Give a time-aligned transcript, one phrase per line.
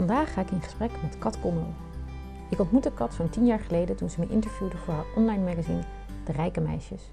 [0.00, 1.66] Vandaag ga ik in gesprek met Kat Kommel.
[2.50, 5.82] Ik ontmoette Kat zo'n tien jaar geleden toen ze me interviewde voor haar online magazine
[6.24, 7.10] De Rijke Meisjes.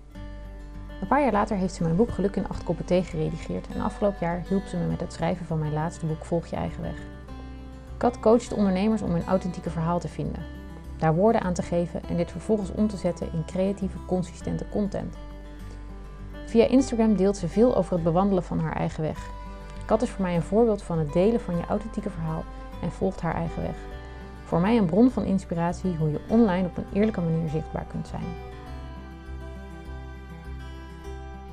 [1.01, 3.81] Een paar jaar later heeft ze mijn boek Geluk in acht koppen thee geredigeerd en
[3.81, 6.81] afgelopen jaar hielp ze me met het schrijven van mijn laatste boek Volg je eigen
[6.81, 6.97] weg.
[7.97, 10.45] Kat coacht ondernemers om hun authentieke verhaal te vinden,
[10.97, 15.17] daar woorden aan te geven en dit vervolgens om te zetten in creatieve, consistente content.
[16.45, 19.29] Via Instagram deelt ze veel over het bewandelen van haar eigen weg.
[19.85, 22.43] Kat is voor mij een voorbeeld van het delen van je authentieke verhaal
[22.81, 23.75] en volgt haar eigen weg.
[24.43, 28.07] Voor mij een bron van inspiratie hoe je online op een eerlijke manier zichtbaar kunt
[28.07, 28.23] zijn.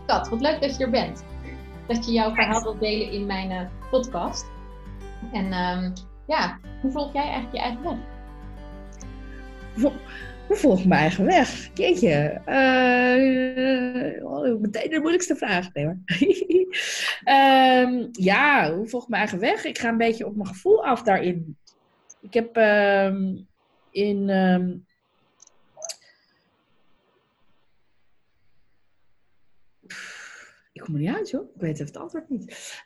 [0.07, 1.25] Kat, wat leuk dat je er bent.
[1.87, 4.47] Dat je jouw verhaal wilt delen in mijn uh, podcast.
[5.33, 5.93] En um,
[6.27, 7.97] ja, hoe volg jij eigenlijk je eigen weg?
[10.47, 11.71] Hoe volg ik mijn eigen weg?
[11.75, 12.41] Jeetje.
[12.47, 15.73] Uh, oh, meteen de moeilijkste vraag.
[15.73, 15.99] Nee, hoor.
[17.35, 19.65] um, ja, hoe volg ik mijn eigen weg?
[19.65, 21.57] Ik ga een beetje op mijn gevoel af daarin.
[22.21, 23.47] Ik heb um,
[23.91, 24.29] in.
[24.29, 24.87] Um,
[30.73, 31.55] ik kom er niet uit, joh.
[31.55, 32.83] Ik weet even het antwoord niet.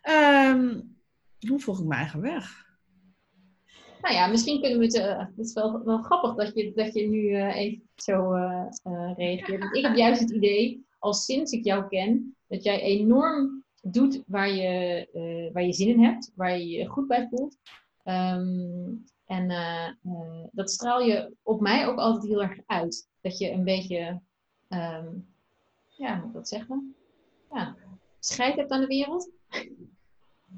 [1.49, 2.68] hoe volg ik mijn eigen weg?
[4.09, 4.95] Nou ja, misschien kunnen we het.
[4.95, 8.67] Uh, het is wel, wel grappig dat je, dat je nu uh, even zo uh,
[9.17, 9.61] reageert.
[9.61, 14.23] Want ik heb juist het idee, al sinds ik jou ken, dat jij enorm doet
[14.27, 17.57] waar je, waar je zin in hebt, waar je je goed bij voelt.
[18.05, 19.49] Um, en
[20.53, 23.09] dat straal je op mij ook altijd heel erg uit.
[23.21, 24.21] Dat je een beetje,
[24.69, 25.27] um,
[25.89, 26.95] ja, moet ik dat zeggen?
[27.53, 27.77] Ja,
[28.21, 29.31] scheid hebt aan de wereld.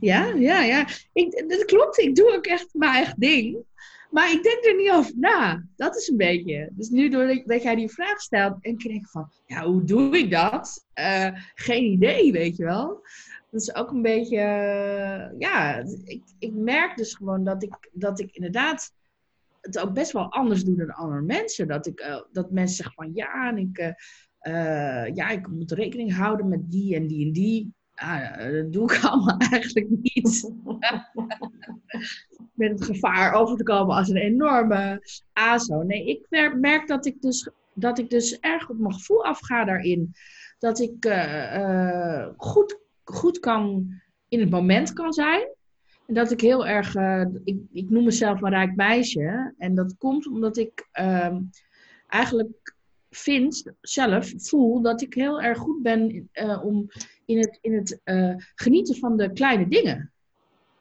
[0.00, 0.86] Ja, ja, ja.
[1.12, 1.98] Ik, dat klopt.
[1.98, 3.64] Ik doe ook echt mijn eigen ding.
[4.10, 5.64] Maar ik denk er niet over na.
[5.76, 6.70] Dat is een beetje.
[6.72, 10.18] Dus nu doordat dat jij die vraag stelt, en ik denk van, ja, hoe doe
[10.18, 10.86] ik dat?
[10.94, 13.06] Uh, geen idee, weet je wel.
[13.50, 18.20] Dat is ook een beetje, uh, ja, ik, ik merk dus gewoon dat ik, dat
[18.20, 18.92] ik inderdaad
[19.60, 21.68] het ook best wel anders doe dan andere mensen.
[21.68, 23.94] Dat, ik, uh, dat mensen zeggen van, ja, en ik,
[25.16, 27.74] ja, ik moet rekening houden met die en die en die.
[28.00, 30.52] Ah, dat doe ik allemaal eigenlijk niet.
[32.54, 35.82] Met het gevaar over te komen als een enorme ASO.
[35.82, 36.26] Nee, ik
[36.60, 40.12] merk dat ik dus, dat ik dus erg op mijn gevoel afga daarin.
[40.58, 43.94] Dat ik uh, uh, goed, goed kan
[44.28, 45.48] in het moment kan zijn.
[46.06, 49.54] En dat ik heel erg, uh, ik, ik noem mezelf een rijk meisje.
[49.58, 51.40] En dat komt omdat ik ehm,
[52.06, 52.50] eigenlijk
[53.10, 56.28] vind, zelf voel, dat ik heel erg goed ben
[56.62, 56.90] om
[57.24, 60.12] in het, in het uh, genieten van de kleine dingen.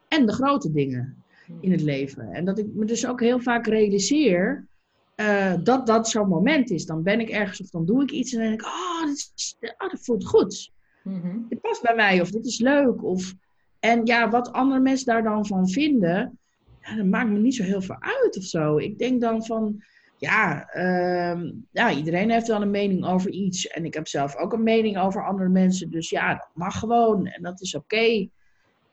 [0.07, 1.23] En de grote dingen
[1.61, 2.31] in het leven.
[2.31, 4.67] En dat ik me dus ook heel vaak realiseer
[5.15, 6.85] uh, dat dat zo'n moment is.
[6.85, 9.31] Dan ben ik ergens of dan doe ik iets en dan denk ik, oh, dit,
[9.35, 10.71] is, oh, dat voelt goed.
[11.03, 13.03] Mm Dit past bij mij of dit is leuk.
[13.03, 13.33] Of,
[13.79, 16.39] en ja, wat andere mensen daar dan van vinden,
[16.81, 18.77] ja, dat maakt me niet zo heel veel uit of zo.
[18.77, 19.83] Ik denk dan van,
[20.19, 23.67] ja, uh, ja, iedereen heeft wel een mening over iets.
[23.67, 25.91] En ik heb zelf ook een mening over andere mensen.
[25.91, 28.29] Dus ja, dat mag gewoon en dat is oké.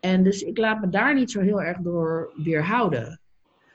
[0.00, 3.20] En dus ik laat me daar niet zo heel erg door weerhouden.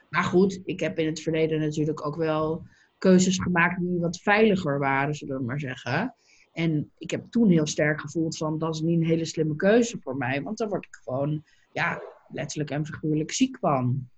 [0.10, 2.66] Maar goed, ik heb in het verleden natuurlijk ook wel
[2.98, 6.16] keuzes gemaakt die wat veiliger waren, zullen we maar zeggen.
[6.52, 9.98] En ik heb toen heel sterk gevoeld van dat is niet een hele slimme keuze
[10.02, 10.42] voor mij.
[10.42, 14.10] Want dan word ik gewoon, ja, letterlijk en figuurlijk ziek van.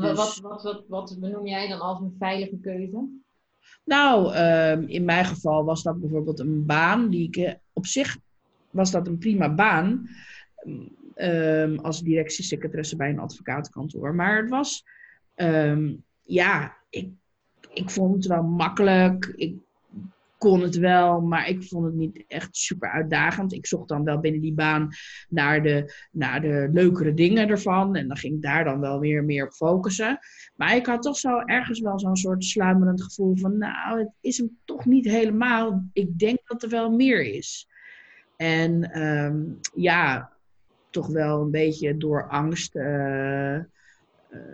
[0.00, 0.16] Dus...
[0.16, 3.08] Wat, wat, wat, wat benoem jij dan als een veilige keuze?
[3.84, 8.18] Nou, um, in mijn geval was dat bijvoorbeeld een baan die ik eh, op zich
[8.70, 10.08] was dat een prima baan
[11.16, 14.14] um, als directiesecretaresse bij een advocatenkantoor.
[14.14, 14.84] Maar het was,
[15.36, 17.08] um, ja, ik,
[17.72, 19.32] ik vond het wel makkelijk.
[19.36, 19.56] Ik
[20.44, 23.52] kon het wel, maar ik vond het niet echt super uitdagend.
[23.52, 24.88] Ik zocht dan wel binnen die baan
[25.28, 27.96] naar de, naar de leukere dingen ervan.
[27.96, 30.18] En dan ging ik daar dan wel weer meer op focussen.
[30.56, 33.58] Maar ik had toch zo ergens wel zo'n soort sluimerend gevoel van...
[33.58, 35.88] nou, het is hem toch niet helemaal.
[35.92, 37.68] Ik denk dat er wel meer is.
[38.36, 40.32] En um, ja,
[40.90, 43.62] toch wel een beetje door angst uh, uh,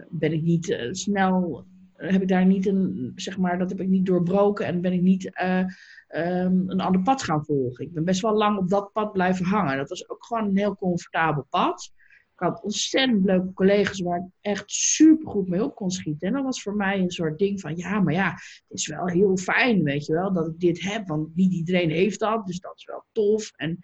[0.09, 1.67] ben ik niet uh, snel
[2.09, 5.01] heb ik daar niet een, zeg maar, dat heb ik niet doorbroken en ben ik
[5.01, 5.65] niet uh,
[6.09, 7.85] um, een ander pad gaan volgen.
[7.85, 9.77] Ik ben best wel lang op dat pad blijven hangen.
[9.77, 11.93] Dat was ook gewoon een heel comfortabel pad.
[12.33, 16.29] Ik had ontzettend leuke collega's waar ik echt super goed mee op kon schieten.
[16.29, 19.07] En dat was voor mij een soort ding van, ja, maar ja, het is wel
[19.07, 21.09] heel fijn, weet je wel, dat ik dit heb.
[21.09, 23.53] Want niet iedereen heeft dat, dus dat is wel tof.
[23.57, 23.79] En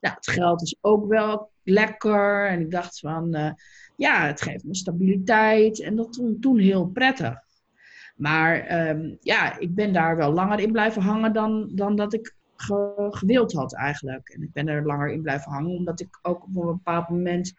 [0.00, 2.48] nou, het geld is ook wel lekker.
[2.48, 3.50] En ik dacht van, uh,
[3.96, 5.80] ja, het geeft me stabiliteit.
[5.80, 7.46] En dat toen, toen heel prettig.
[8.18, 12.36] Maar um, ja, ik ben daar wel langer in blijven hangen dan, dan dat ik
[12.56, 14.28] ge, gewild had eigenlijk.
[14.28, 17.52] En ik ben er langer in blijven hangen, omdat ik ook op een bepaald moment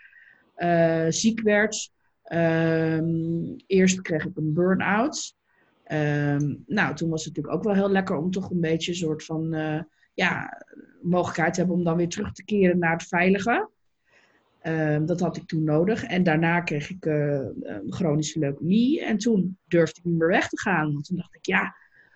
[0.57, 1.91] uh, ziek werd.
[2.31, 5.35] Um, eerst kreeg ik een burn-out.
[5.91, 8.97] Um, nou, toen was het natuurlijk ook wel heel lekker om toch een beetje een
[8.97, 9.81] soort van uh,
[10.13, 10.63] ja,
[11.01, 13.69] mogelijkheid te hebben om dan weer terug te keren naar het veilige.
[14.63, 16.03] Um, dat had ik toen nodig.
[16.03, 17.47] En daarna kreeg ik uh,
[17.89, 19.05] chronische leukemie.
[19.05, 20.93] En toen durfde ik niet meer weg te gaan.
[20.93, 21.75] Want toen dacht ik, ja,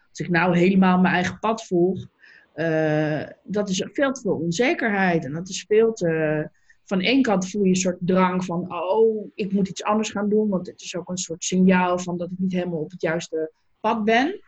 [0.09, 2.07] als ik nou helemaal mijn eigen pad volg,
[2.55, 5.25] uh, dat is veel te veel onzekerheid.
[5.25, 6.49] En dat is veel te.
[6.83, 10.29] Van één kant voel je een soort drang van, oh, ik moet iets anders gaan
[10.29, 10.49] doen.
[10.49, 13.51] Want het is ook een soort signaal van dat ik niet helemaal op het juiste
[13.79, 14.41] pad ben.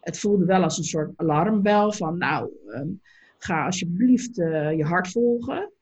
[0.00, 3.00] Het voelde wel als een soort alarmbel van, nou, um,
[3.38, 5.72] ga alsjeblieft uh, je hart volgen.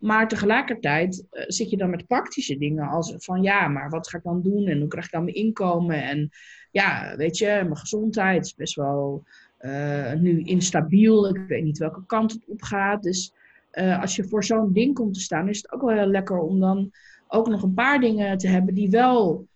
[0.00, 4.16] Maar tegelijkertijd uh, zit je dan met praktische dingen als van ja, maar wat ga
[4.16, 6.02] ik dan doen en hoe krijg ik dan mijn inkomen?
[6.02, 6.30] En
[6.70, 9.24] ja, weet je, mijn gezondheid is best wel
[9.60, 11.28] uh, nu instabiel.
[11.28, 13.02] Ik weet niet welke kant het op gaat.
[13.02, 13.34] Dus
[13.72, 16.38] uh, als je voor zo'n ding komt te staan, is het ook wel heel lekker
[16.38, 16.90] om dan
[17.28, 19.46] ook nog een paar dingen te hebben die wel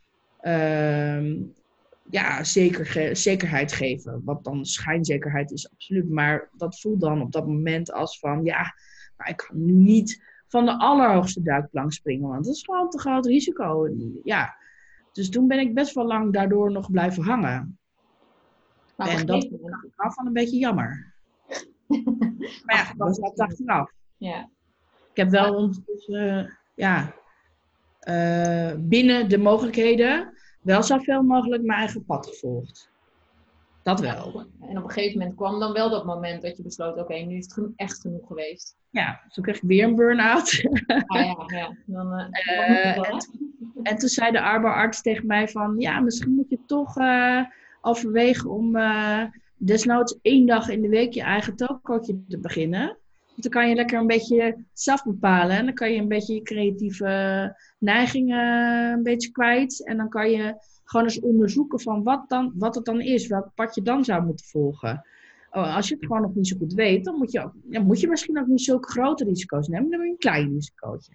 [0.42, 1.40] uh,
[2.10, 4.22] ja, zeker zekerheid geven.
[4.24, 6.10] Wat dan schijnzekerheid is, absoluut.
[6.10, 8.74] Maar dat voelt dan op dat moment als van ja,
[9.16, 10.22] maar ik kan nu niet
[10.54, 13.88] van de allerhoogste duikplank springen, want dat is gewoon te groot risico.
[14.24, 14.56] Ja.
[15.12, 17.78] Dus toen ben ik best wel lang daardoor nog blijven hangen.
[18.96, 21.14] Maar en dat vond ik af van een beetje jammer.
[22.64, 23.90] maar ja, dat was achteraf.
[24.16, 24.50] Ja.
[25.10, 27.14] Ik heb wel ondertussen, uh, ja,
[28.08, 32.90] uh, binnen de mogelijkheden wel zoveel mogelijk mijn eigen pad gevolgd.
[33.84, 34.46] Dat wel.
[34.60, 37.22] En op een gegeven moment kwam dan wel dat moment dat je besloot, oké, okay,
[37.22, 38.76] nu is het echt genoeg geweest.
[38.90, 40.62] Ja, toen kreeg ik weer een burn-out.
[41.06, 41.76] Ah ja, ja.
[41.86, 42.26] Dan, uh,
[42.56, 43.26] uh, en,
[43.82, 47.44] en, toen zei de arbeidsarts tegen mij van, ja, misschien moet je toch uh,
[47.80, 48.76] overwegen om
[49.56, 52.86] desnoods één dag in de week je eigen tokootje te beginnen.
[53.26, 55.56] Want dan kan je lekker een beetje zelf bepalen.
[55.56, 59.86] En dan kan je een beetje je creatieve neigingen een beetje kwijt.
[59.86, 63.50] En dan kan je gewoon eens onderzoeken van wat, dan, wat het dan is, welk
[63.54, 65.06] pad je dan zou moeten volgen.
[65.50, 68.00] Oh, als je het gewoon nog niet zo goed weet, dan moet je, ook, moet
[68.00, 71.12] je misschien ook niet zulke grote risico's nemen, dan moet je een klein risicootje.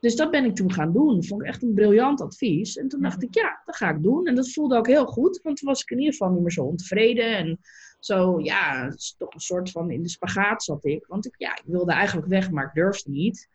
[0.00, 1.14] Dus dat ben ik toen gaan doen.
[1.14, 2.76] Dat vond ik echt een briljant advies.
[2.76, 4.26] En toen dacht ik, ja, dat ga ik doen.
[4.26, 6.52] En dat voelde ook heel goed, want toen was ik in ieder geval niet meer
[6.52, 7.36] zo ontevreden.
[7.36, 7.58] En
[7.98, 11.06] zo, ja, toch een soort van in de spagaat zat ik.
[11.06, 13.48] Want ik, ja, ik wilde eigenlijk weg, maar ik durfde niet.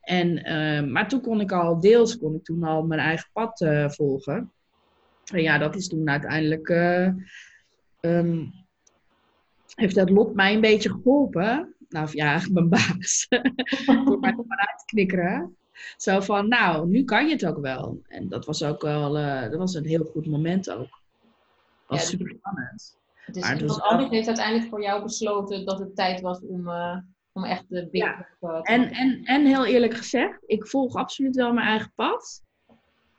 [0.00, 3.60] En, uh, maar toen kon ik al, deels kon ik toen al mijn eigen pad
[3.60, 4.52] uh, volgen.
[5.30, 6.68] En ja, dat is toen uiteindelijk.
[6.68, 7.08] Uh,
[8.00, 8.52] um,
[9.74, 11.74] heeft dat lot mij een beetje geholpen.
[11.88, 13.26] Nou ja, eigenlijk mijn baas.
[14.04, 15.56] Door mij uit te knikkeren.
[15.96, 18.00] Zo van, nou, nu kan je het ook wel.
[18.08, 21.02] En dat was ook wel, uh, dat was een heel goed moment ook.
[21.86, 22.98] was ja, super spannend.
[23.32, 26.96] Dus maar iemand anders heeft uiteindelijk voor jou besloten dat het tijd was om, uh,
[27.32, 28.26] om echt de big ja.
[28.40, 32.42] te en, en, en heel eerlijk gezegd, ik volg absoluut wel mijn eigen pad.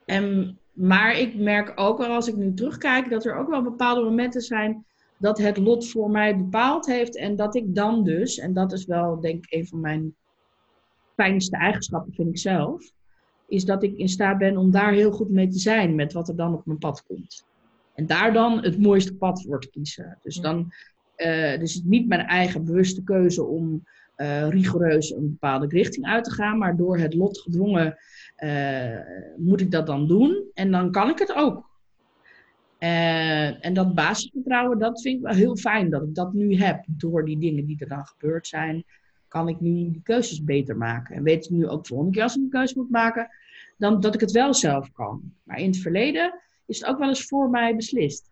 [0.04, 4.02] En maar ik merk ook wel als ik nu terugkijk dat er ook wel bepaalde
[4.02, 4.84] momenten zijn
[5.22, 7.16] dat het lot voor mij bepaald heeft.
[7.16, 10.14] En dat ik dan dus, en dat is wel denk ik een van mijn
[11.14, 12.92] fijnste eigenschappen, vind ik zelf,
[13.48, 16.28] is dat ik in staat ben om daar heel goed mee te zijn met wat
[16.28, 17.44] er dan op mijn pad komt.
[17.94, 20.18] En daar dan het mooiste pad voor te kiezen.
[20.22, 20.72] Dus dan,
[21.16, 23.84] uh, dus niet mijn eigen bewuste keuze om
[24.16, 27.98] uh, rigoureus een bepaalde richting uit te gaan, maar door het lot gedwongen
[28.44, 28.98] uh,
[29.36, 31.70] moet ik dat dan doen en dan kan ik het ook.
[32.78, 36.84] Uh, en dat basisvertrouwen, dat vind ik wel heel fijn dat ik dat nu heb.
[36.86, 38.84] Door die dingen die er dan gebeurd zijn,
[39.28, 41.16] kan ik nu die keuzes beter maken.
[41.16, 43.28] En weet ik nu ook volgende keer als ik een keuze moet maken,
[43.76, 45.32] dan dat ik het wel zelf kan.
[45.42, 48.30] Maar in het verleden is het ook wel eens voor mij beslist.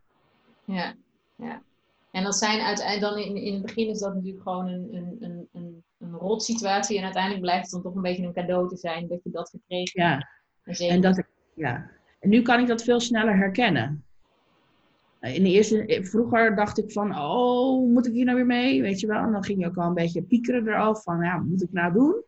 [0.65, 0.95] Ja,
[1.37, 1.63] ja.
[2.11, 5.17] En dat zijn uiteindelijk dan in, in het begin is dat natuurlijk gewoon een, een,
[5.21, 6.99] een, een, een rot situatie.
[6.99, 9.51] En uiteindelijk blijft het dan toch een beetje een cadeau te zijn dat je dat
[9.51, 10.27] gekregen hebt.
[10.65, 10.89] Ja.
[10.89, 11.91] En, dat ik, ja.
[12.21, 14.05] En nu kan ik dat veel sneller herkennen.
[15.21, 18.83] In de eerste, vroeger dacht ik van, oh, moet ik hier nou weer mee?
[18.83, 19.23] Weet je wel?
[19.23, 21.73] En dan ging je ook al een beetje piekeren erover van, ja, wat moet ik
[21.73, 22.25] nou doen?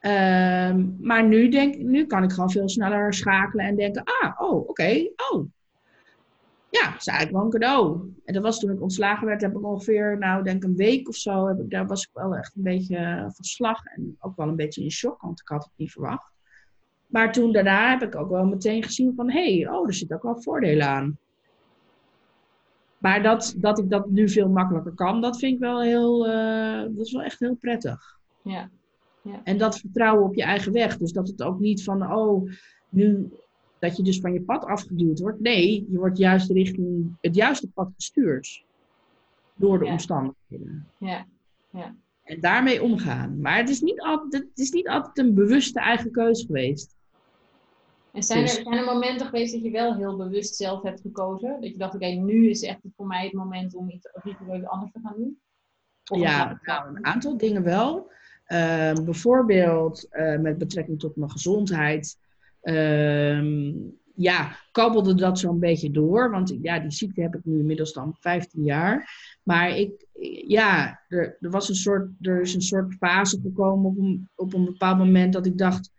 [0.00, 4.56] Um, maar nu, denk, nu kan ik gewoon veel sneller schakelen en denken, ah, oh,
[4.56, 5.44] oké, okay, oh,
[6.82, 8.14] ja, dat is eigenlijk wel een cadeau.
[8.24, 11.14] En dat was toen ik ontslagen werd, heb ik ongeveer, nou denk een week of
[11.14, 14.48] zo, heb ik, daar was ik wel echt een beetje van slag en ook wel
[14.48, 16.32] een beetje in shock, want ik had het niet verwacht.
[17.06, 20.12] Maar toen daarna heb ik ook wel meteen gezien van, hé, hey, oh, er zit
[20.12, 21.18] ook wel voordelen aan.
[22.98, 26.82] Maar dat, dat ik dat nu veel makkelijker kan, dat vind ik wel heel, uh,
[26.82, 28.18] dat is wel echt heel prettig.
[28.42, 28.70] Ja.
[29.22, 29.40] ja.
[29.44, 30.96] En dat vertrouwen op je eigen weg.
[30.96, 32.50] Dus dat het ook niet van, oh,
[32.88, 33.32] nu
[33.86, 35.40] dat je dus van je pad afgeduwd wordt.
[35.40, 38.64] Nee, je wordt juist richting het juiste pad gestuurd.
[39.54, 40.88] Door de omstandigheden.
[40.98, 41.26] Ja.
[41.70, 41.94] ja.
[42.22, 43.40] En daarmee omgaan.
[43.40, 46.94] Maar het is, niet altijd, het is niet altijd een bewuste eigen keuze geweest.
[48.12, 51.00] En zijn, er, dus- zijn er momenten geweest dat je wel heel bewust zelf hebt
[51.00, 51.60] gekozen?
[51.60, 54.92] Dat je dacht, oké, nu is echt voor mij het moment om iets, iets anders
[54.92, 55.40] te gaan doen?
[56.20, 58.10] ja, nou, een aantal dingen wel.
[58.46, 62.18] Ehm, bijvoorbeeld uh, met betrekking tot mijn gezondheid.
[62.66, 63.74] Uh,
[64.16, 66.30] ja, kabbelde dat zo'n beetje door.
[66.30, 69.10] Want ja, die ziekte heb ik nu inmiddels dan 15 jaar.
[69.42, 70.06] Maar ik,
[70.46, 74.54] ja, er, er, was een soort, er is een soort fase gekomen op een, op
[74.54, 75.92] een bepaald moment dat ik dacht,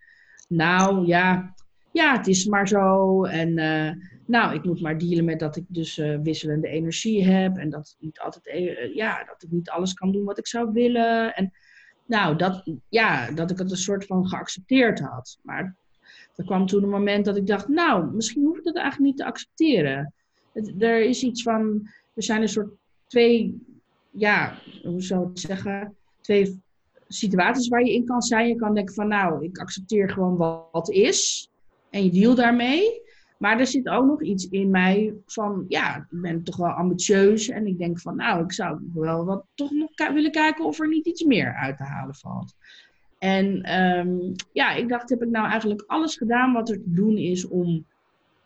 [0.48, 1.56] nou ja,
[1.92, 3.24] ja, het is maar zo.
[3.24, 3.92] En uh,
[4.26, 7.58] nou, ik moet maar dealen met dat ik dus uh, wisselende energie heb.
[7.58, 10.72] En dat, niet altijd, uh, ja, dat ik niet alles kan doen wat ik zou
[10.72, 11.36] willen.
[11.36, 11.52] En
[12.06, 15.40] nou, dat, ja, dat ik het een soort van geaccepteerd had.
[15.42, 15.76] Maar
[16.38, 19.18] er kwam toen een moment dat ik dacht, nou, misschien hoef ik dat eigenlijk niet
[19.18, 20.14] te accepteren.
[20.80, 22.70] Er is iets van, er zijn een soort
[23.08, 23.62] twee,
[24.12, 26.62] ja, hoe zou ik zeggen, twee
[27.08, 28.48] situaties waar je in kan zijn.
[28.48, 31.50] Je kan denken van, nou, ik accepteer gewoon wat, wat is
[31.90, 33.06] en je deal daarmee.
[33.38, 37.50] Maar er zit ook nog iets in mij van, ja, ik ben toch wel ambitieus.
[37.50, 40.88] En ik denk van, nou, ik zou wel wat, toch nog willen kijken of er
[40.88, 42.56] niet iets meer uit te halen valt.
[43.18, 47.18] En um, ja, ik dacht, heb ik nou eigenlijk alles gedaan wat er te doen
[47.18, 47.86] is om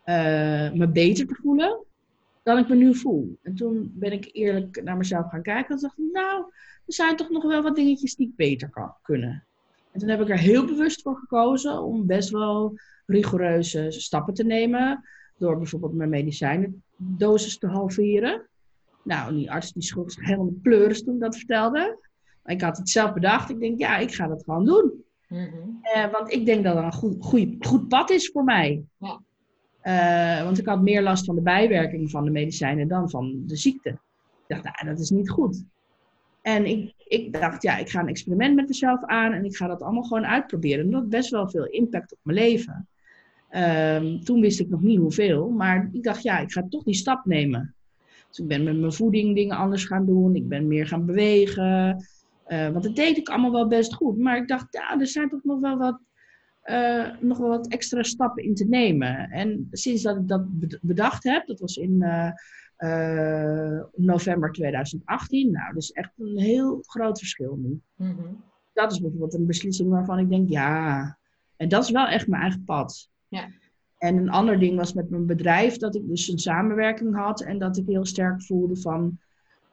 [0.06, 1.84] uh, me beter te voelen
[2.44, 3.38] dan ik me nu voel.
[3.42, 6.44] En toen ben ik eerlijk naar mezelf gaan kijken en dacht ik, nou,
[6.86, 9.44] er zijn toch nog wel wat dingetjes die ik beter kan kunnen.
[9.92, 14.44] En toen heb ik er heel bewust voor gekozen om best wel rigoureuze stappen te
[14.44, 15.04] nemen.
[15.38, 18.48] Door bijvoorbeeld mijn medicijnendosis te halveren.
[19.04, 22.10] Nou, die arts die schrok helemaal de pleuris toen dat vertelde.
[22.46, 23.50] Ik had het zelf bedacht.
[23.50, 25.04] Ik denk, ja, ik ga dat gewoon doen.
[25.28, 25.80] Mm
[26.12, 28.84] want ik denk dat dat een goed, goed, goed pad is voor mij.
[28.98, 29.22] Ja.
[29.84, 33.56] Uh, want ik had meer last van de bijwerking van de medicijnen dan van de
[33.56, 33.90] ziekte.
[33.90, 33.98] Ik
[34.48, 35.64] dacht, nou, dat is niet goed.
[36.42, 39.68] En ik, ik dacht, ja, ik ga een experiment met mezelf aan en ik ga
[39.68, 40.86] dat allemaal gewoon uitproberen.
[40.86, 42.88] En dat had best wel veel impact op mijn leven.
[43.56, 46.94] Um, toen wist ik nog niet hoeveel, maar ik dacht, ja, ik ga toch die
[46.94, 47.76] stap nemen.
[48.28, 50.36] Dus ik ben met mijn voeding dingen anders gaan doen.
[50.36, 52.06] Ik ben meer gaan bewegen.
[52.52, 54.18] Uh, want dat deed ik allemaal wel best goed.
[54.18, 56.00] Maar ik dacht, ja, er zijn toch nog wel wat,
[56.66, 59.30] uh, nog wel wat extra stappen in te nemen.
[59.30, 60.46] En sinds dat ik dat
[60.82, 62.04] bedacht heb, dat was in
[62.78, 65.52] uh, november 2018.
[65.52, 67.82] Nou, dat is echt een heel groot verschil nu.
[67.96, 68.44] Mm -hmm.
[68.74, 71.18] Dat is bijvoorbeeld een beslissing waarvan ik denk, ja,
[71.56, 73.10] en dat is wel echt mijn eigen pad.
[73.28, 73.48] Ja.
[73.98, 77.60] En een ander ding was met mijn bedrijf, dat ik dus een samenwerking had en
[77.60, 79.20] dat ik heel sterk voelde van,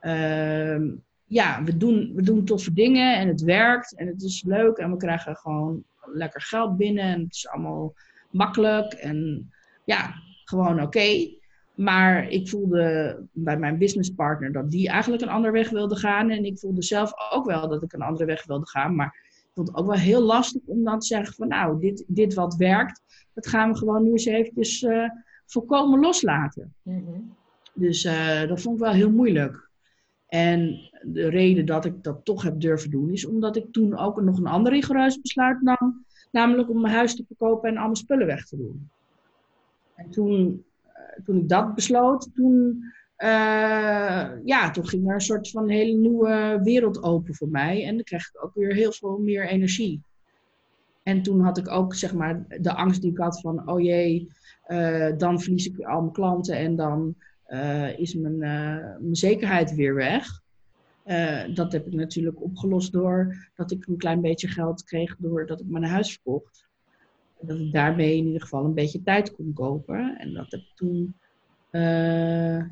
[0.02, 0.92] uh,
[1.28, 4.90] ja, we doen, we doen toffe dingen en het werkt en het is leuk en
[4.90, 7.94] we krijgen gewoon lekker geld binnen en het is allemaal
[8.30, 9.50] makkelijk en
[9.84, 10.82] ja, gewoon oké.
[10.82, 11.38] Okay.
[11.74, 16.30] Maar ik voelde bij mijn businesspartner dat die eigenlijk een andere weg wilde gaan.
[16.30, 18.94] En ik voelde zelf ook wel dat ik een andere weg wilde gaan.
[18.94, 19.06] Maar
[19.38, 22.34] ik vond het ook wel heel lastig om dan te zeggen van nou, dit, dit
[22.34, 23.02] wat werkt,
[23.34, 25.08] dat gaan we gewoon nu eens eventjes uh,
[25.46, 26.74] volkomen loslaten.
[26.82, 27.34] Mm-hmm.
[27.74, 29.67] Dus uh, dat vond ik wel heel moeilijk.
[30.28, 34.20] En de reden dat ik dat toch heb durven doen, is omdat ik toen ook
[34.20, 36.04] nog een ander rigoureus besluit nam.
[36.30, 38.88] Namelijk om mijn huis te verkopen en al mijn spullen weg te doen.
[39.94, 40.64] En toen
[41.24, 42.84] toen ik dat besloot, toen,
[43.18, 47.84] uh, ja, toen ging er een soort van hele nieuwe wereld open voor mij.
[47.84, 50.00] En dan kreeg ik ook weer heel veel meer energie.
[51.02, 54.28] En toen had ik ook, zeg maar, de angst die ik had van, oh jee,
[54.68, 57.14] uh, dan verlies ik al mijn klanten en dan
[57.48, 60.42] uh, is mijn, mijn zekerheid weer weg.
[61.54, 65.66] dat heb ik natuurlijk opgelost door dat ik een klein beetje geld kreeg doordat ik
[65.66, 66.66] mijn huis verkocht
[67.40, 70.18] dat ik daarmee in ieder geval een beetje tijd kon kopen.
[70.18, 71.14] En dat heb ik toen,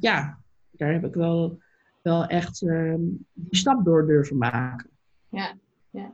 [0.00, 0.38] ja,
[0.70, 1.58] daar heb ik wel,
[2.02, 2.94] wel echt uh,
[3.32, 4.90] die stap door durven maken.
[5.28, 5.56] Ja,
[5.90, 6.12] ja.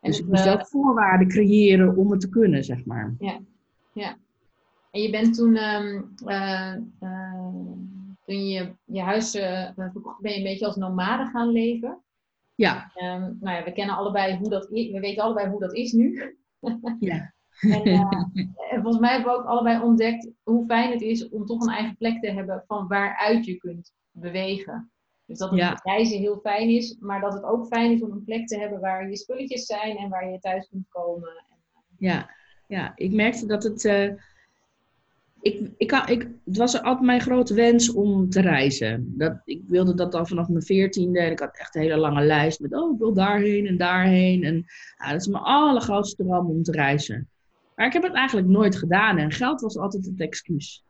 [0.00, 3.14] En dus ik moest ook voorwaarden creëren om het te kunnen, zeg maar.
[3.18, 3.40] Ja,
[3.92, 4.16] ja.
[4.92, 6.74] En je bent toen, um, uh,
[8.24, 9.30] toen je je huis
[9.74, 12.02] verkocht, ben je een beetje als nomade gaan leven.
[12.54, 12.92] Ja.
[12.96, 14.90] Um, nou ja, we kennen allebei hoe dat is.
[14.90, 16.36] We weten allebei hoe dat is nu.
[17.00, 17.34] ja.
[17.60, 21.62] En, en, volgens mij hebben we ook allebei ontdekt hoe fijn het is om toch
[21.62, 24.90] een eigen plek te hebben van waaruit je kunt bewegen.
[25.24, 25.80] Dus dat het ja.
[25.82, 28.80] reizen heel fijn is, maar dat het ook fijn is om een plek te hebben
[28.80, 31.28] waar je spulletjes zijn en waar je thuis kunt komen.
[31.28, 31.56] En,
[31.98, 32.30] ja.
[32.66, 33.84] ja, ik merkte dat het.
[35.42, 39.14] Ik, ik, ik, het was altijd mijn grote wens om te reizen.
[39.18, 41.20] Dat, ik wilde dat al vanaf mijn veertiende.
[41.20, 44.44] En ik had echt een hele lange lijst met, oh, ik wil daarheen en daarheen.
[44.44, 44.64] En
[44.96, 47.28] ja, dat is mijn allergrootste droom om te reizen.
[47.74, 49.18] Maar ik heb het eigenlijk nooit gedaan.
[49.18, 50.84] En geld was altijd het excuus.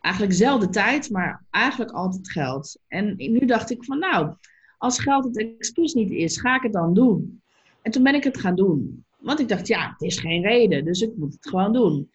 [0.00, 2.78] Eigenlijk zelden tijd, maar eigenlijk altijd geld.
[2.88, 4.34] En nu dacht ik van, nou,
[4.78, 7.42] als geld het excuus niet is, ga ik het dan doen.
[7.82, 9.04] En toen ben ik het gaan doen.
[9.18, 12.10] Want ik dacht, ja, het is geen reden, dus ik moet het gewoon doen.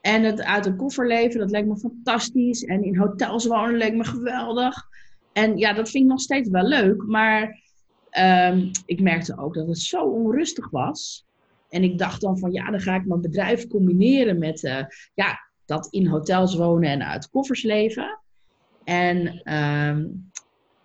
[0.00, 2.64] En het uit een koffer leven, dat leek me fantastisch.
[2.64, 4.86] En in hotels wonen leek me geweldig.
[5.32, 7.02] En ja, dat vind ik nog steeds wel leuk.
[7.02, 7.62] Maar
[8.10, 11.26] ehm, ik merkte ook dat het zo onrustig was.
[11.68, 15.38] En ik dacht dan van, ja, dan ga ik mijn bedrijf combineren met, eh, ja,
[15.64, 18.20] dat in hotels wonen en uit koffers leven.
[18.84, 20.06] En ehm,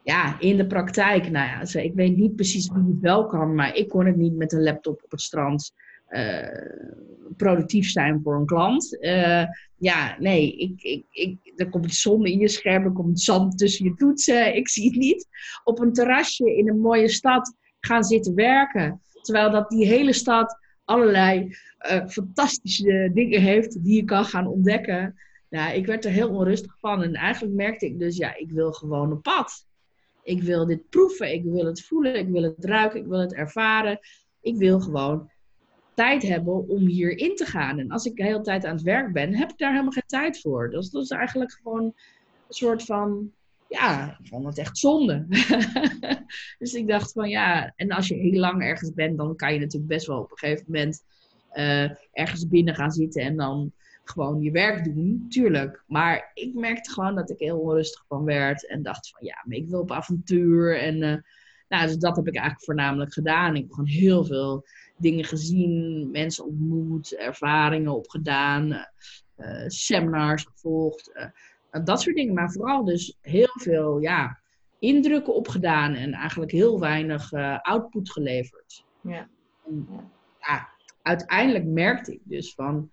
[0.03, 3.75] ja, in de praktijk, nou ja, ik weet niet precies wie het wel kan, maar
[3.75, 5.73] ik kon het niet met een laptop op het strand
[7.37, 8.99] productief zijn voor een klant.
[8.99, 9.43] Eh,
[9.77, 13.85] ja, nee, ik, ik, ik, er komt zon in je scherm, er komt zand tussen
[13.85, 14.55] je toetsen.
[14.55, 15.27] Ik zie het niet.
[15.63, 19.01] Op een terrasje in een mooie stad gaan zitten werken.
[19.21, 25.15] Terwijl dat die hele stad allerlei eh, fantastische dingen heeft die je kan gaan ontdekken.
[25.49, 27.03] Ja, ik werd er heel onrustig van.
[27.03, 29.65] En eigenlijk merkte ik dus, ja, ik wil gewoon op pad.
[30.23, 33.33] Ik wil dit proeven, ik wil het voelen, ik wil het ruiken, ik wil het
[33.33, 33.99] ervaren.
[34.41, 35.31] Ik wil gewoon
[35.93, 37.79] tijd hebben om hierin te gaan.
[37.79, 40.03] En als ik de hele tijd aan het werk ben, heb ik daar helemaal geen
[40.05, 40.69] tijd voor.
[40.69, 41.93] Dus dat is eigenlijk gewoon een
[42.49, 43.31] soort van,
[43.67, 45.25] ja, ik vond het echt zonde.
[46.59, 49.59] dus ik dacht van ja, en als je heel lang ergens bent, dan kan je
[49.59, 51.03] natuurlijk best wel op een gegeven moment
[51.49, 53.71] eh, ergens binnen gaan zitten en dan
[54.03, 55.83] gewoon je werk doen, tuurlijk.
[55.87, 59.57] Maar ik merkte gewoon dat ik heel onrustig van werd en dacht van ja, maar
[59.57, 60.79] ik wil op avontuur.
[60.79, 61.17] En eh,
[61.73, 63.55] nou, dus dat heb ik eigenlijk voornamelijk gedaan.
[63.55, 64.65] Ik heb gewoon heel veel
[64.97, 68.83] dingen gezien, mensen ontmoet, ervaringen opgedaan, eh,
[69.35, 72.33] eh, seminars gevolgd, eh, dat soort dingen.
[72.33, 74.39] Maar vooral dus heel veel ja,
[74.79, 78.85] indrukken opgedaan en eigenlijk heel weinig output geleverd.
[79.01, 79.27] Ja.
[79.65, 79.87] En,
[80.39, 80.69] ja,
[81.01, 82.91] uiteindelijk merkte ik dus van,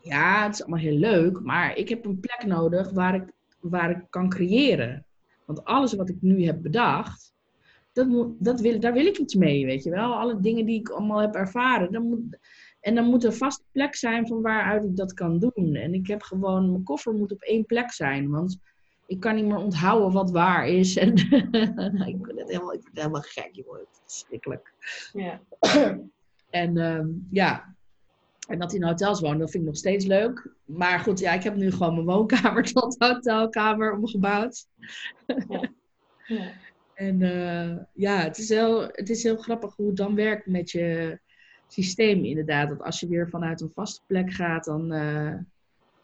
[0.00, 3.90] ja, het is allemaal heel leuk, maar ik heb een plek nodig waar ik, waar
[3.90, 5.04] ik kan creëren.
[5.44, 7.34] Want alles wat ik nu heb bedacht,
[7.96, 10.14] dat moet, dat wil, daar wil ik iets mee, weet je wel.
[10.14, 11.92] Alle dingen die ik allemaal heb ervaren.
[11.92, 12.38] Dan moet,
[12.80, 15.74] en dan moet er vast plek zijn van waaruit ik dat kan doen.
[15.74, 18.30] En ik heb gewoon, mijn koffer moet op één plek zijn.
[18.30, 18.58] Want
[19.06, 20.96] ik kan niet meer onthouden wat waar is.
[21.00, 21.12] En
[22.06, 23.78] ik, ben het helemaal, ik helemaal gek, joh.
[23.78, 24.72] Het is verschrikkelijk.
[25.12, 25.40] Ja.
[26.50, 27.74] En ehm, ja,
[28.48, 30.50] en dat in hotels wonen, dat vind ik nog steeds leuk.
[30.64, 34.66] Maar goed, ja, ik heb nu gewoon mijn woonkamer tot hotelkamer omgebouwd.
[35.48, 35.70] Ja.
[36.96, 40.70] En eh, ja, het is, heel, het is heel grappig hoe het dan werkt met
[40.70, 41.18] je
[41.68, 42.68] systeem inderdaad.
[42.68, 45.34] Dat als je weer vanuit een vaste plek gaat, dan, eh,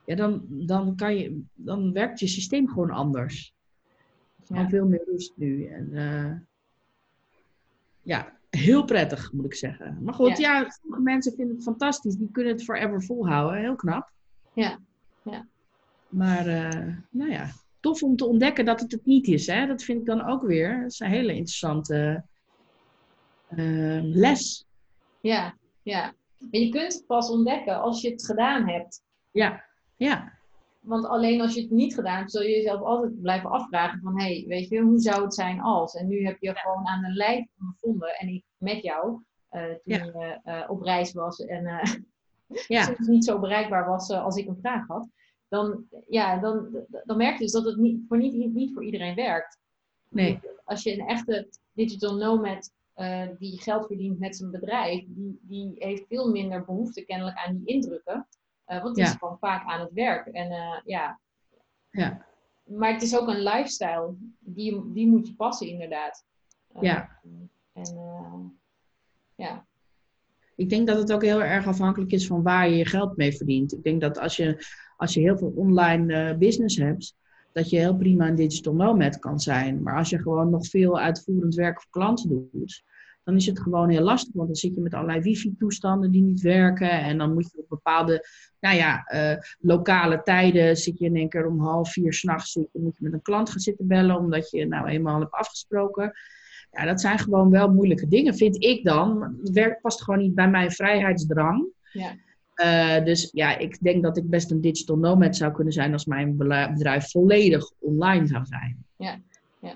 [0.05, 3.55] ja, dan, dan, kan je, dan werkt je systeem gewoon anders.
[4.37, 4.68] Er is gewoon Ja.
[4.68, 5.66] veel meer rust nu.
[5.66, 6.33] En eh,
[8.02, 9.98] ja, heel prettig moet ik zeggen.
[10.02, 10.70] Maar goed, ja.
[10.81, 12.16] sommige mensen vinden het fantastisch.
[12.16, 13.61] Die kunnen het forever volhouden.
[13.61, 14.11] Heel knap.
[14.52, 14.78] Ja,
[15.22, 15.46] ja.
[16.09, 16.44] Maar
[17.11, 17.50] nou ja,
[17.83, 19.47] tof om te ontdekken dat het het niet is.
[19.47, 19.66] Hè?
[19.66, 20.81] Dat vind ik dan ook weer.
[20.81, 22.25] Dat is een hele interessante
[23.49, 24.66] eh, les.
[25.21, 26.14] Ja, ja.
[26.51, 29.03] En je kunt het pas ontdekken als je het gedaan hebt.
[29.31, 29.64] Ja,
[29.97, 30.33] ja,
[30.81, 34.21] Want alleen als je het niet gedaan hebt, zul je jezelf altijd blijven afvragen van,
[34.21, 35.95] hé, hey, weet je, hoe zou het zijn als?
[35.95, 39.81] En nu heb je gewoon aan de lijf ondervonden, en ik met jou, eh, toen
[39.85, 40.05] Ja.
[40.05, 41.95] je eh, op reis was en eh,
[42.66, 45.09] ja, soms niet zo bereikbaar was als ik een vraag had,
[45.53, 46.69] dan, ja, dan,
[47.05, 49.59] dan merk je dus dat het niet voor, niet, niet voor iedereen werkt.
[50.09, 55.38] nee, Als je een echte digital nomad eh, die geld verdient met zijn bedrijf, die,
[55.43, 58.27] die heeft veel minder behoefte kennelijk aan die indrukken.
[58.65, 59.11] Eh, want die Ja.
[59.11, 60.27] is gewoon vaak aan het werk.
[60.27, 61.21] En eh, ja,
[61.91, 62.27] ja,
[62.65, 64.15] maar het is ook een lifestyle.
[64.38, 66.25] Die, die moet je passen, inderdaad.
[66.81, 67.21] Ja.
[67.73, 68.59] En
[69.35, 69.67] ja.
[70.57, 73.37] Ik denk dat het ook heel erg afhankelijk is van waar je je geld mee
[73.37, 73.73] verdient.
[73.73, 74.65] Ik denk dat als je,
[75.03, 77.17] als je heel veel online eh, business hebt,
[77.53, 79.83] dat je heel prima een digital nomad kan zijn.
[79.83, 82.83] Maar als je gewoon nog veel uitvoerend werk voor klanten doet,
[83.25, 84.35] dan is het gewoon heel lastig.
[84.35, 86.91] Want dan zit je met allerlei wifi-toestanden die niet werken.
[86.91, 88.27] En dan moet je op bepaalde,
[88.61, 92.97] nou ja, eh, lokale tijden zit je in één keer om half vier s'nachts moet
[92.97, 96.12] je met een klant gaan zitten bellen, omdat je nou eenmaal hebt afgesproken.
[96.71, 99.37] Ja, dat zijn gewoon wel moeilijke dingen, vind ik dan.
[99.43, 101.67] Het werk past gewoon niet bij mijn vrijheidsdrang.
[101.93, 102.15] Ja.
[102.62, 106.05] Eh, dus ja, ik denk dat ik best een digital nomad zou kunnen zijn als
[106.05, 108.85] mijn bedrijf volledig online zou zijn.
[108.96, 109.20] Ja,
[109.61, 109.75] ja.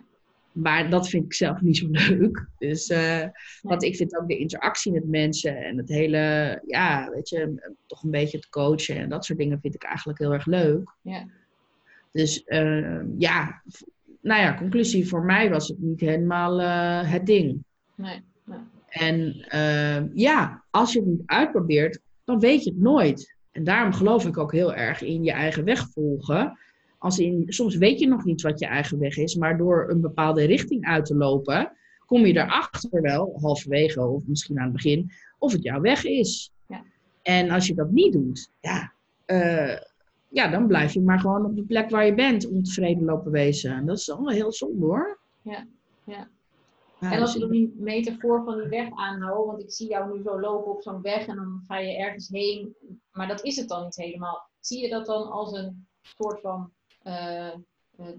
[0.53, 2.49] Maar dat vind ik zelf niet zo leuk.
[2.59, 3.25] Dus, uh,
[3.61, 8.03] Want ik vind ook de interactie met mensen en het hele, ja, weet je, toch
[8.03, 10.95] een beetje het coachen en dat soort dingen vind ik eigenlijk heel erg leuk.
[11.03, 11.27] Ja.
[12.13, 13.63] Dus uh, ja,
[14.21, 17.65] nou ja, conclusie voor mij was het niet helemaal uh, het ding.
[17.95, 18.23] Nee.
[18.45, 18.59] nee.
[18.89, 19.45] En
[20.15, 23.35] ja, als je het niet uitprobeert, dan weet je het nooit.
[23.51, 26.59] En daarom geloof ik ook heel erg in je eigen weg volgen.
[26.99, 30.01] Als in, soms weet je nog niet wat je eigen weg is, maar door een
[30.01, 31.73] bepaalde richting uit te lopen,
[32.07, 36.53] kom je erachter wel, halverwege of misschien aan het begin, of het jouw weg is.
[36.69, 36.83] Ja.
[37.23, 38.93] En als je dat niet doet, ja,
[39.27, 39.79] uh,
[40.29, 43.73] ja, dan blijf je maar gewoon op de plek waar je bent, ontevreden lopen wezen.
[43.73, 45.19] En dat is wel heel zonde hoor.
[45.43, 45.67] Ja,
[46.05, 46.29] ja.
[47.01, 50.23] Ja, en als je die metafoor van die weg aanhoudt, want ik zie jou nu
[50.23, 52.77] zo lopen op zo'n weg en dan ga je ergens heen,
[53.11, 54.51] maar dat is het dan niet helemaal.
[54.61, 57.55] Zie je dat dan als een soort van uh,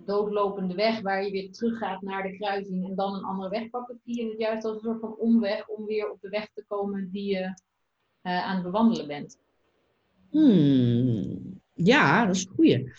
[0.05, 3.89] doodlopende weg waar je weer teruggaat naar de kruising en dan een andere weg pakt?
[3.89, 6.49] Of zie je het juist als een soort van omweg om weer op de weg
[6.53, 9.39] te komen die je uh, aan het bewandelen bent?
[10.29, 11.61] Hmm.
[11.73, 12.91] Ja, dat is een goeie.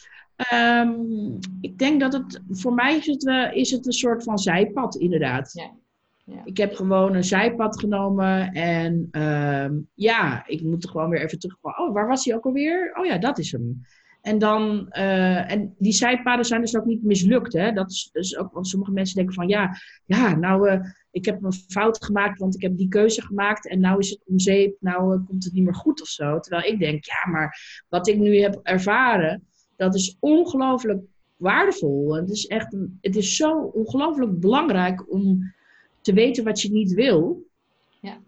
[0.52, 4.38] Um, ik denk dat het, voor mij is het, uh, is het een soort van
[4.38, 5.52] zijpad, inderdaad.
[5.52, 5.76] Ja.
[6.24, 6.40] Ja.
[6.44, 11.38] Ik heb gewoon een zijpad genomen en um, ja, ik moet er gewoon weer even
[11.38, 11.56] terug.
[11.60, 12.94] Oh, waar was hij ook alweer?
[12.98, 13.82] Oh ja, dat is hem.
[14.20, 17.52] En dan, uh, en die zijpaden zijn dus ook niet mislukt.
[17.52, 17.72] Hè?
[17.72, 21.42] Dat is, dus ook, want sommige mensen denken van ja, ja, nou, uh, ik heb
[21.42, 24.76] een fout gemaakt, want ik heb die keuze gemaakt en nou is het om zeep,
[24.80, 26.40] nou uh, komt het niet meer goed of zo.
[26.40, 29.46] Terwijl ik denk, ja, maar wat ik nu heb ervaren,
[29.78, 31.02] dat is ongelooflijk
[31.36, 32.14] waardevol.
[32.14, 35.52] Het is echt, het is zo ongelooflijk belangrijk om
[36.00, 37.46] te weten wat je niet wil.
[38.00, 38.18] Ja.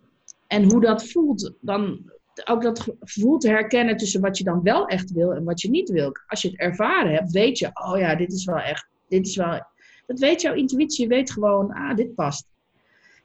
[0.47, 2.11] En hoe dat voelt, dan
[2.45, 5.71] ook dat gevoel te herkennen tussen wat je dan wel echt wil en wat je
[5.71, 6.13] niet wil.
[6.27, 9.37] Als je het ervaren hebt, weet je, oh ja, dit is wel echt, dit is
[9.37, 9.63] wel,
[10.07, 12.47] dat weet jouw intuïtie, je weet gewoon, ah, dit past.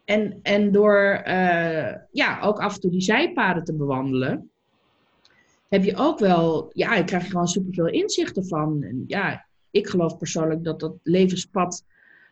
[0.06, 4.50] En, en door uh, ja, ook af en toe die zijpaden te bewandelen,
[5.70, 9.04] heb je ook wel, ja, ik krijg je gewoon superveel inzichten van.
[9.08, 11.84] Ja, ik geloof persoonlijk dat dat levenspad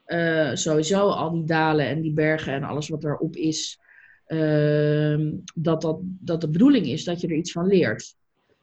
[0.07, 3.79] uh, sowieso, al die dalen en die bergen en alles wat erop is,
[4.27, 8.15] uh, dat, dat, dat de bedoeling is dat je er iets van leert.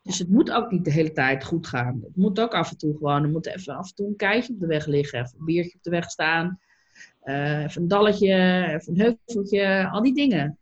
[0.02, 2.00] Dus het moet ook niet de hele tijd goed gaan.
[2.02, 4.52] Het moet ook af en toe gewoon, er moet even af en toe een keitje
[4.52, 6.58] op de weg liggen, even een biertje op de weg staan,
[7.24, 8.34] uh, even een dalletje,
[8.68, 10.58] even een heuveltje, al die dingen.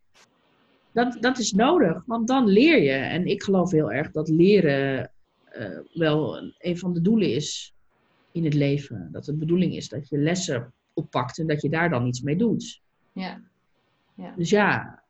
[0.98, 2.90] Dat, dat is nodig, want dan leer je.
[2.90, 5.10] En ik geloof heel erg dat leren
[5.58, 7.74] uh, wel een van de doelen is
[8.32, 9.08] in het leven.
[9.12, 12.20] Dat het de bedoeling is dat je lessen oppakt en dat je daar dan iets
[12.20, 12.80] mee doet.
[13.12, 13.42] Ja.
[14.14, 14.34] ja.
[14.36, 15.02] Dus ja,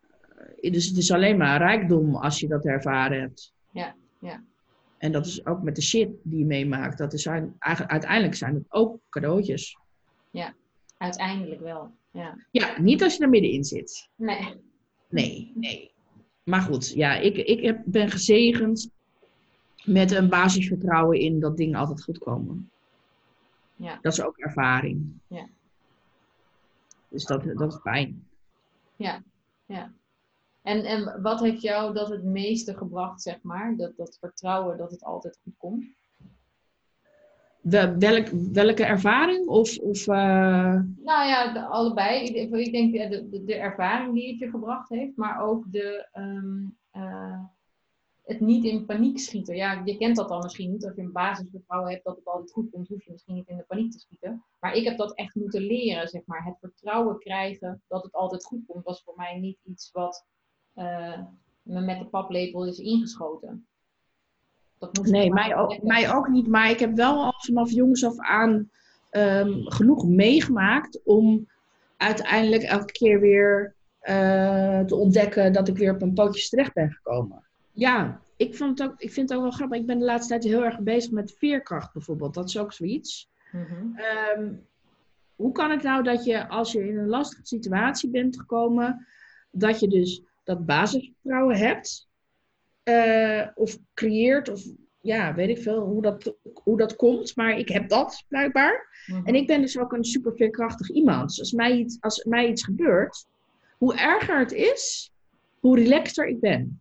[0.61, 3.53] dus het is alleen maar rijkdom als je dat ervaren hebt.
[3.71, 4.43] Ja, ja.
[4.99, 6.99] En dat is ook met de shit die je meemaakt.
[6.99, 9.79] Dat is eigenlijk, uiteindelijk zijn het ook cadeautjes.
[10.31, 10.55] Ja,
[10.99, 11.91] uiteindelijk wel.
[12.11, 14.09] Ja, ja niet als je er middenin zit.
[14.15, 14.67] Nee.
[15.09, 15.91] Nee, nee.
[16.45, 18.91] Maar goed, ja, ik, ik heb, ben gezegend
[19.85, 22.71] met een basisvertrouwen in dat dingen altijd goed komen.
[23.77, 23.99] Ja.
[24.03, 25.21] Dat is ook ervaring.
[25.27, 25.49] Ja.
[27.09, 28.27] Dus dat, dat is fijn.
[28.97, 29.23] Ja,
[29.67, 29.93] ja.
[30.63, 33.77] En, en wat heeft jou dat het meeste gebracht, zeg maar?
[33.77, 35.85] Dat, dat vertrouwen dat het altijd goed komt?
[37.99, 39.47] Welk, welke ervaring?
[39.47, 40.81] Of, of, uh...
[41.05, 42.25] Nou ja, allebei.
[42.25, 46.77] Ik, ik denk de, de, ervaring die het je gebracht heeft, maar ook de, um,
[46.93, 47.41] uh,
[48.29, 49.57] het niet in paniek schieten.
[49.57, 50.85] Ja, je kent dat dan misschien niet.
[50.85, 53.57] Als je een basisvertrouwen hebt dat het altijd goed komt, hoef je misschien niet in
[53.57, 54.45] de paniek te schieten.
[54.61, 56.45] Maar ik heb dat echt moeten leren, zeg maar.
[56.45, 60.27] Het vertrouwen krijgen dat het altijd goed komt, was voor mij niet iets wat
[60.75, 61.21] uh,
[61.63, 63.68] me met de paplepel is ingeschoten.
[64.79, 66.47] Dat nee, mij ook, mij ook niet.
[66.47, 68.71] Maar ik heb wel al vanaf jongs af aan
[69.11, 71.49] um, genoeg meegemaakt om
[71.97, 76.91] uiteindelijk elke keer weer uh, te ontdekken dat ik weer op een pootjes terecht ben
[76.93, 77.43] gekomen.
[77.73, 79.79] Ja, ik, vond het ook, ik vind het ook wel grappig.
[79.79, 82.35] Ik ben de laatste tijd heel erg bezig met veerkracht bijvoorbeeld.
[82.35, 83.31] Dat is ook zoiets.
[83.53, 83.99] Mm -hmm.
[84.37, 84.67] um,
[85.37, 89.07] hoe kan het nou dat je als je in een lastige situatie bent gekomen,
[89.51, 92.08] dat je dus dat basisvertrouwen hebt,
[92.89, 94.63] uh, of creëert, of
[95.01, 99.03] ja, weet ik veel hoe dat, hoe dat komt, maar ik heb dat blijkbaar.
[99.07, 99.27] Mhm.
[99.27, 101.29] En ik ben dus ook een super veerkrachtig iemand.
[101.29, 103.27] Dus als mij, iets, als mij iets gebeurt,
[103.79, 105.13] hoe erger het is,
[105.61, 106.81] hoe relaxter ik ben.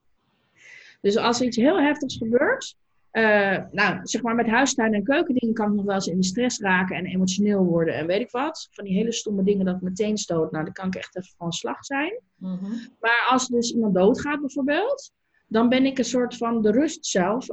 [1.02, 2.76] Dus als er iets heel heftigs gebeurt,
[3.12, 6.26] uh, nou, zeg maar met huistuin en keukendingen kan ik nog wel eens in de
[6.26, 8.68] stress raken en emotioneel worden en weet ik wat.
[8.72, 11.34] Van die hele stomme dingen dat ik meteen stoot, nou, dan kan ik echt even
[11.38, 12.20] van slag zijn.
[12.36, 12.72] Mhm.
[13.00, 15.12] Maar als dus iemand doodgaat bijvoorbeeld,
[15.48, 17.48] dan ben ik een soort van de rust zelf.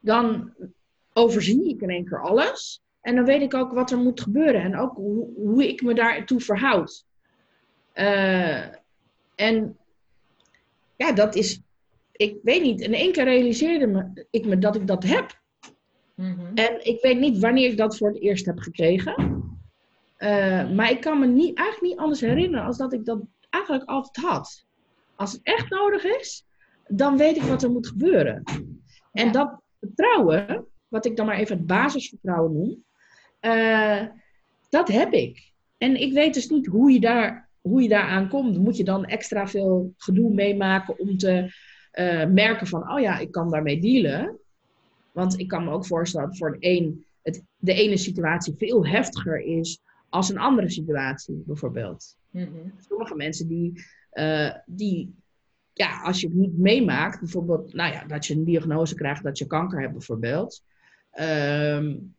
[0.00, 0.52] Dan
[1.12, 2.82] overzie ik in één keer alles.
[3.00, 5.94] En dan weet ik ook wat er moet gebeuren en ook hoe, hoe ik me
[5.94, 7.04] daartoe verhoud.
[7.94, 8.64] Uh,
[9.34, 9.76] en
[10.96, 11.60] ja, dat is,
[12.12, 15.40] ik weet niet, in één keer realiseerde me, ik me dat ik dat heb.
[16.14, 16.54] Mhm.
[16.54, 19.14] En ik weet niet wanneer ik dat voor het eerst heb gekregen.
[20.18, 23.88] Uh, maar ik kan me niet, eigenlijk niet anders herinneren als dat ik dat eigenlijk
[23.88, 24.64] altijd had.
[25.22, 26.46] Als het echt nodig is,
[26.86, 28.42] dan weet ik wat er moet gebeuren.
[29.12, 32.84] En dat vertrouwen, wat ik dan maar even het basisvertrouwen noem,
[33.40, 34.02] uh,
[34.68, 35.52] dat heb ik.
[35.78, 38.58] En ik weet dus niet hoe je daar, hoe je daar aan komt.
[38.58, 41.54] Moet je dan extra veel gedoe meemaken om te
[41.92, 44.38] uh, merken van, oh ja, ik kan daarmee dealen.
[45.12, 48.86] Want ik kan me ook voorstellen dat voor de een het, de ene situatie veel
[48.86, 52.16] heftiger is als een andere situatie, bijvoorbeeld.
[52.30, 55.14] Mm Sommige mensen die, uh, die,
[55.72, 59.38] ja, als je het niet meemaakt, bijvoorbeeld, nou ja, dat je een diagnose krijgt dat
[59.38, 60.62] je kanker hebt, bijvoorbeeld.
[61.20, 62.14] Um,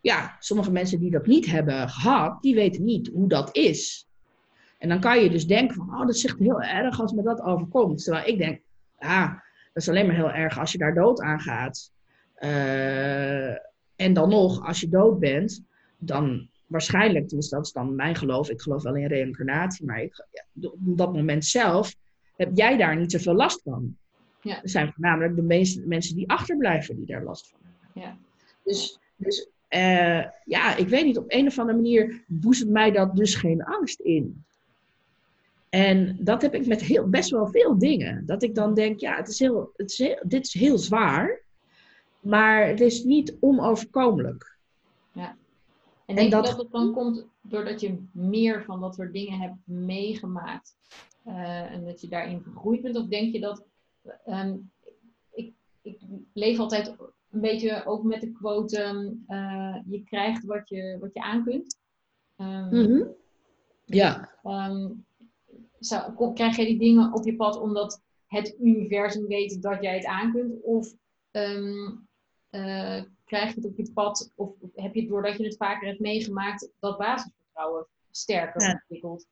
[0.00, 4.08] ja, sommige mensen die dat niet hebben gehad, die weten niet hoe dat is.
[4.78, 7.22] En dan kan je dus denken van, oh, dat is echt heel erg als me
[7.22, 8.04] dat overkomt.
[8.04, 8.60] Terwijl ik denk,
[8.98, 9.28] ja,
[9.72, 11.92] dat is alleen maar heel erg als je daar dood aan gaat.
[12.40, 13.50] Uh,
[13.96, 15.64] en dan nog, als je dood bent,
[15.98, 20.26] dan waarschijnlijk, dus dat is dan mijn geloof, ik geloof wel in reïncarnatie, maar ik,
[20.30, 21.94] ja, op dat moment zelf
[22.36, 23.96] heb jij daar niet zoveel last van.
[24.42, 24.62] Ja.
[24.62, 28.02] Er zijn voornamelijk de meeste mensen die achterblijven die daar last van hebben.
[28.02, 28.18] Ja.
[28.64, 33.16] Dus, dus uh, ja, ik weet niet, op een of andere manier boezemt mij dat
[33.16, 34.44] dus geen angst in.
[35.68, 38.26] En dat heb ik met heel, best wel veel dingen.
[38.26, 41.42] Dat ik dan denk, ja, het is heel, het is heel, dit is heel zwaar,
[42.20, 44.56] maar het is niet onoverkomelijk.
[45.12, 45.36] Ja.
[46.08, 49.38] En denk dat, je dat het dan komt doordat je meer van dat soort dingen
[49.38, 50.76] hebt meegemaakt
[51.26, 52.96] uh, en dat je daarin gegroeid bent?
[52.96, 53.64] Of denk je dat,
[54.26, 54.70] um,
[55.30, 56.00] ik, ik
[56.32, 56.94] leef altijd
[57.30, 61.78] een beetje ook met de quote, uh, je krijgt wat je, wat je aan kunt.
[62.36, 63.06] Um, mm -hmm.
[63.84, 64.38] Ja.
[65.78, 70.06] Zou, krijg je die dingen op je pad omdat het universum weet dat jij het
[70.06, 70.62] aan kunt?
[70.62, 70.94] Of
[72.50, 76.00] uh, krijg je het op je pad, of, heb je doordat je het vaker hebt
[76.00, 78.72] meegemaakt, dat basisvertrouwen sterker ja.
[78.72, 79.26] ontwikkeld?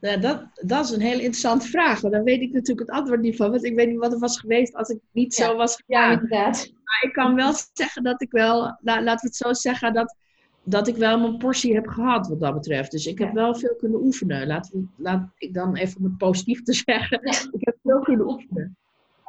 [0.00, 2.02] Ja, dat, dat is een hele interessante vraag.
[2.02, 3.50] Maar dan weet ik natuurlijk het antwoord niet van.
[3.50, 6.10] Want ik weet niet wat er was geweest als ik niet zo was gegaan.
[6.10, 6.70] Ja, inderdaad.
[6.84, 10.16] Maar ik kan wel zeggen dat ik wel, nou, laten we het zo zeggen, dat,
[10.62, 12.90] dat ik wel mijn portie heb gehad wat dat betreft.
[12.90, 14.40] Dus ik heb wel veel kunnen oefenen.
[14.40, 17.22] We, laat ik dan even om het positief te zeggen.
[17.52, 18.76] Ik heb veel kunnen oefenen.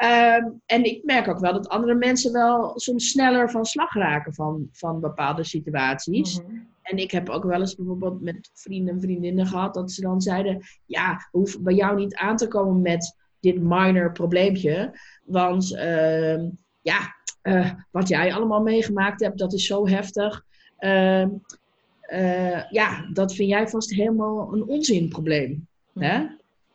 [0.03, 4.33] Um, en ik merk ook wel dat andere mensen wel soms sneller van slag raken
[4.33, 6.41] van, van bepaalde situaties.
[6.41, 6.55] Mhm.
[6.81, 10.21] En ik heb ook wel eens bijvoorbeeld met vrienden en vriendinnen gehad dat ze dan
[10.21, 14.99] zeiden: Ja, hoef bij jou niet aan te komen met dit minor probleempje.
[15.23, 16.43] Want uh,
[16.81, 20.45] ja, uh, wat jij allemaal meegemaakt hebt, dat is zo heftig.
[20.79, 21.25] Uh,
[22.69, 25.67] ja, dat vind jij vast helemaal een onzinprobleem.
[25.93, 26.01] Mm.
[26.01, 26.27] Hè?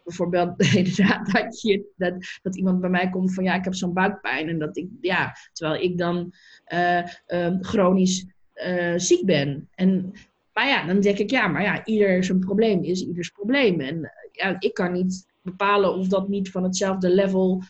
[0.06, 3.92] Bijvoorbeeld inderdaad dat, je, dat, dat iemand bij mij komt van ja, ik heb zo'n
[3.92, 4.48] buikpijn.
[4.48, 6.32] En dat ik, ja, terwijl ik dan
[6.72, 9.68] uh, uh, chronisch uh, ziek ben.
[9.74, 10.12] En,
[10.52, 13.80] maar ja, dan denk ik ja, maar ja, ieder zijn probleem is ieders probleem.
[13.80, 17.62] En ja, ik kan niet bepalen of dat niet van hetzelfde level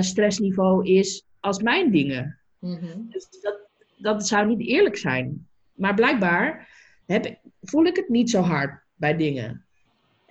[0.00, 2.38] stressniveau is als mijn dingen.
[2.58, 3.06] Mm-hmm.
[3.08, 3.58] Dus dat,
[3.96, 5.46] dat zou niet eerlijk zijn.
[5.72, 6.68] Maar blijkbaar
[7.06, 9.66] heb, voel ik het niet zo hard bij dingen.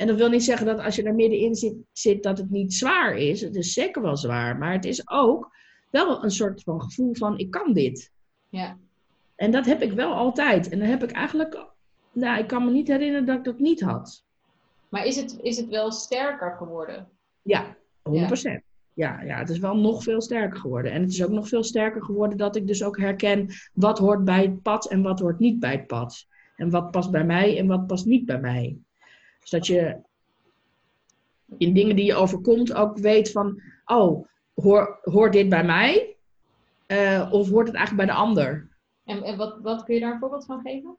[0.01, 2.73] En dat wil niet zeggen dat als je er middenin zit, zit, dat het niet
[2.73, 3.41] zwaar is.
[3.41, 5.49] Het is zeker wel zwaar, maar het is ook
[5.89, 8.11] wel een soort van gevoel van ik kan dit.
[8.49, 8.77] Ja.
[9.35, 10.69] En dat heb ik wel altijd.
[10.69, 11.65] En dan heb ik eigenlijk,
[12.11, 14.23] nou, ik kan me niet herinneren dat ik dat niet had.
[14.89, 17.07] Maar is het, is het wel sterker geworden?
[17.41, 17.75] Ja,
[18.09, 18.11] 100%.
[18.11, 18.61] Ja.
[18.93, 20.91] Ja, ja, het is wel nog veel sterker geworden.
[20.91, 24.23] En het is ook nog veel sterker geworden dat ik dus ook herken wat hoort
[24.23, 26.27] bij het pad en wat hoort niet bij het pad.
[26.55, 28.77] En wat past bij mij en wat past niet bij mij.
[29.41, 30.01] Dus dat je
[31.57, 36.15] in dingen die je overkomt ook weet van, oh, hoor, hoort dit bij mij?
[36.87, 38.69] Uh, of hoort het eigenlijk bij de ander?
[39.05, 40.97] En, en wat, wat kun je daar een voorbeeld van geven?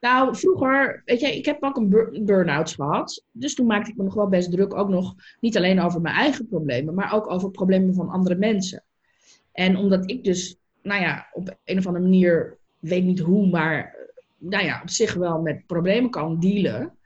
[0.00, 3.24] Nou, vroeger, weet je, ik heb ook een burn-out gehad.
[3.32, 6.14] Dus toen maakte ik me nog wel best druk, ook nog niet alleen over mijn
[6.14, 8.82] eigen problemen, maar ook over problemen van andere mensen.
[9.52, 13.96] En omdat ik dus, nou ja, op een of andere manier, weet niet hoe, maar
[14.38, 16.96] nou ja, op zich wel met problemen kan dealen,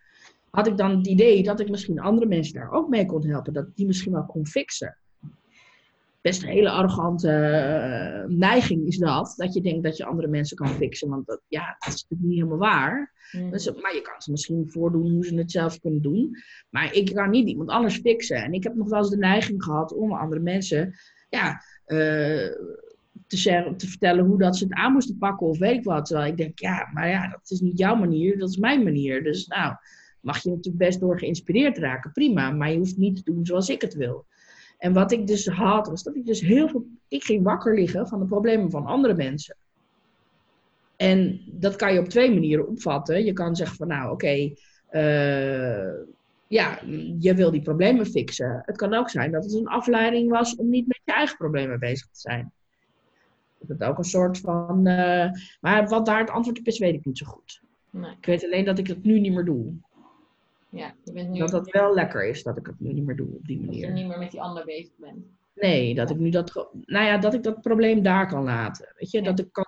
[0.51, 3.53] had ik dan het idee dat ik misschien andere mensen daar ook mee kon helpen.
[3.53, 4.99] Dat die misschien wel kon fixen.
[6.21, 9.35] Best een hele arrogante uh, neiging is dat.
[9.37, 11.09] Dat je denkt dat je andere mensen kan fixen.
[11.09, 13.13] Want dat, ja, dat is natuurlijk niet helemaal waar.
[13.33, 13.51] Mm.
[13.51, 16.37] Dus, maar je kan ze misschien voordoen hoe ze het zelf kunnen doen.
[16.71, 18.37] Maar ik kan niet iemand anders fixen.
[18.37, 20.95] En ik heb nog wel eens de neiging gehad om andere mensen
[21.29, 22.53] ja, uh,
[23.27, 26.07] te, zeggen, te vertellen hoe dat ze het aan moesten pakken of weet ik wat.
[26.07, 29.23] Terwijl ik denk, ja, maar ja, dat is niet jouw manier, dat is mijn manier.
[29.23, 29.75] Dus nou,
[30.29, 32.51] mag je natuurlijk best door geïnspireerd raken, prima.
[32.51, 34.25] Maar je hoeft niet te doen zoals ik het wil.
[34.79, 36.87] En wat ik dus had, was dat ik dus heel veel...
[37.09, 39.57] Ik ging wakker liggen van de problemen van andere mensen.
[40.97, 43.25] En dat kan je op twee manieren opvatten.
[43.25, 44.53] Je kan zeggen van, nou, oké...
[44.89, 45.93] eh,
[46.47, 46.81] ja,
[47.19, 48.63] je wil die problemen fixen.
[48.65, 51.79] Het kan ook zijn dat het een afleiding was om niet met je eigen problemen
[51.79, 52.53] bezig te zijn.
[53.59, 54.87] Dat ook een soort van.
[54.87, 57.61] eh, maar wat daar het antwoord op is, weet ik niet zo goed.
[57.91, 58.11] Nee.
[58.21, 59.73] Ik weet alleen dat ik het nu niet meer doe.
[60.71, 63.17] Ja, je bent nu Dat dat wel lekker is dat ik het nu niet meer
[63.17, 63.93] doe op die dat je manier.
[63.93, 65.27] niet meer met die ander bezig bent.
[65.55, 66.69] Nee, dat ik nu dat.
[66.85, 68.93] Nou ja, dat ik dat probleem daar kan laten.
[68.97, 69.25] Weet je, Ja.
[69.25, 69.67] dat ik kan.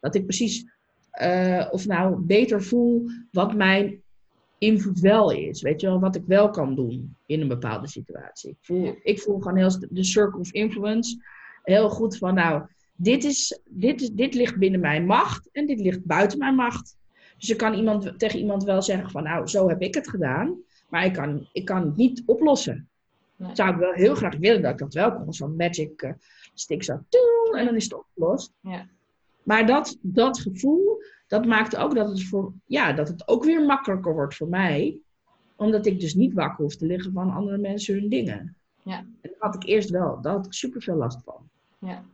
[0.00, 0.64] Dat ik precies.
[1.10, 4.02] eh, of nou beter voel wat mijn
[4.58, 5.62] invloed wel is.
[5.62, 8.50] Weet je wel, wat ik wel kan doen in een bepaalde situatie.
[8.50, 8.94] Ik voel, Ja.
[9.02, 11.16] ik voel gewoon heel de circle of influence
[11.62, 15.80] heel goed van nou, dit, is, dit, is, dit ligt binnen mijn macht en dit
[15.80, 16.96] ligt buiten mijn macht.
[17.42, 20.56] Dus ik kan iemand, tegen iemand wel zeggen van nou, zo heb ik het gedaan,
[20.88, 22.88] maar ik kan, ik kan het niet oplossen.
[23.36, 23.50] Nee.
[23.54, 26.12] Zou ik wel heel graag willen dat ik dat wel kon, zo'n magic eh,
[26.54, 28.52] stick zo toeng, en dan is het opgelost.
[28.60, 28.86] Ja.
[29.42, 33.64] Maar dat, dat gevoel, dat maakt ook dat het, voor, ja, dat het ook weer
[33.64, 34.98] makkelijker wordt voor mij.
[35.56, 38.56] Omdat ik dus niet wakker hoef te liggen van andere mensen hun dingen.
[38.82, 38.98] Ja.
[38.98, 40.20] En daar had ik eerst wel.
[40.20, 41.48] Daar had ik super veel last van.
[41.78, 42.04] Ja.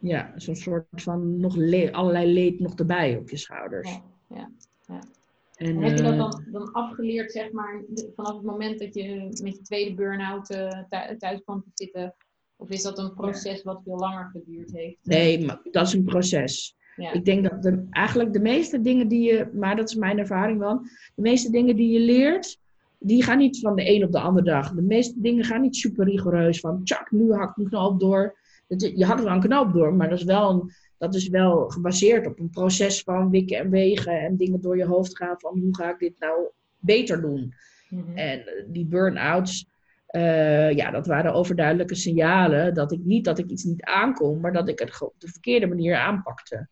[0.00, 3.98] Ja, zo'n soort van nog le- allerlei leed nog erbij op je schouders.
[4.34, 4.50] Ja.
[4.86, 7.82] En, En heb je dat eh, dan, dan afgeleerd, zeg maar,
[8.16, 12.14] vanaf het moment dat je met je tweede burn-out thu- thuis kwam te zitten?
[12.56, 14.96] Of is dat een proces wat veel langer geduurd heeft?
[15.02, 16.76] Nee, maar dat is een proces.
[16.96, 17.12] Ja.
[17.12, 20.58] Ik denk dat de, eigenlijk de meeste dingen die je, maar dat is mijn ervaring
[20.58, 20.80] wel,
[21.14, 22.58] de meeste dingen die je leert,
[22.98, 24.72] die gaan niet van de een op de andere dag.
[24.74, 28.38] De meeste dingen gaan niet super rigoureus van, tjak, nu hak ik knoop door.
[28.76, 32.26] Je hakt wel een knoop door, maar dat is wel, een, dat is wel gebaseerd
[32.26, 35.76] op een proces van wikken en wegen en dingen door je hoofd gaan van, hoe
[35.76, 37.54] ga ik dit nou beter doen?
[37.88, 38.16] Mhm.
[38.16, 39.66] En eh, die burn-outs,
[40.06, 44.52] eh, ja, dat waren overduidelijke signalen dat ik niet dat ik iets niet aankom, maar
[44.52, 46.68] dat ik het op de verkeerde manier aanpakte.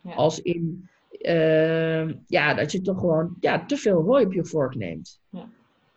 [0.00, 0.14] Ja.
[0.14, 4.74] Als in, eh, ja, dat je toch gewoon ja, te veel hooi op je vork
[4.74, 5.20] neemt.
[5.30, 5.48] Ja.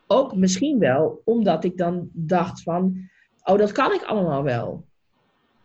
[0.07, 3.09] Ook misschien wel omdat ik dan dacht van,
[3.43, 4.85] oh, dat kan ik allemaal wel.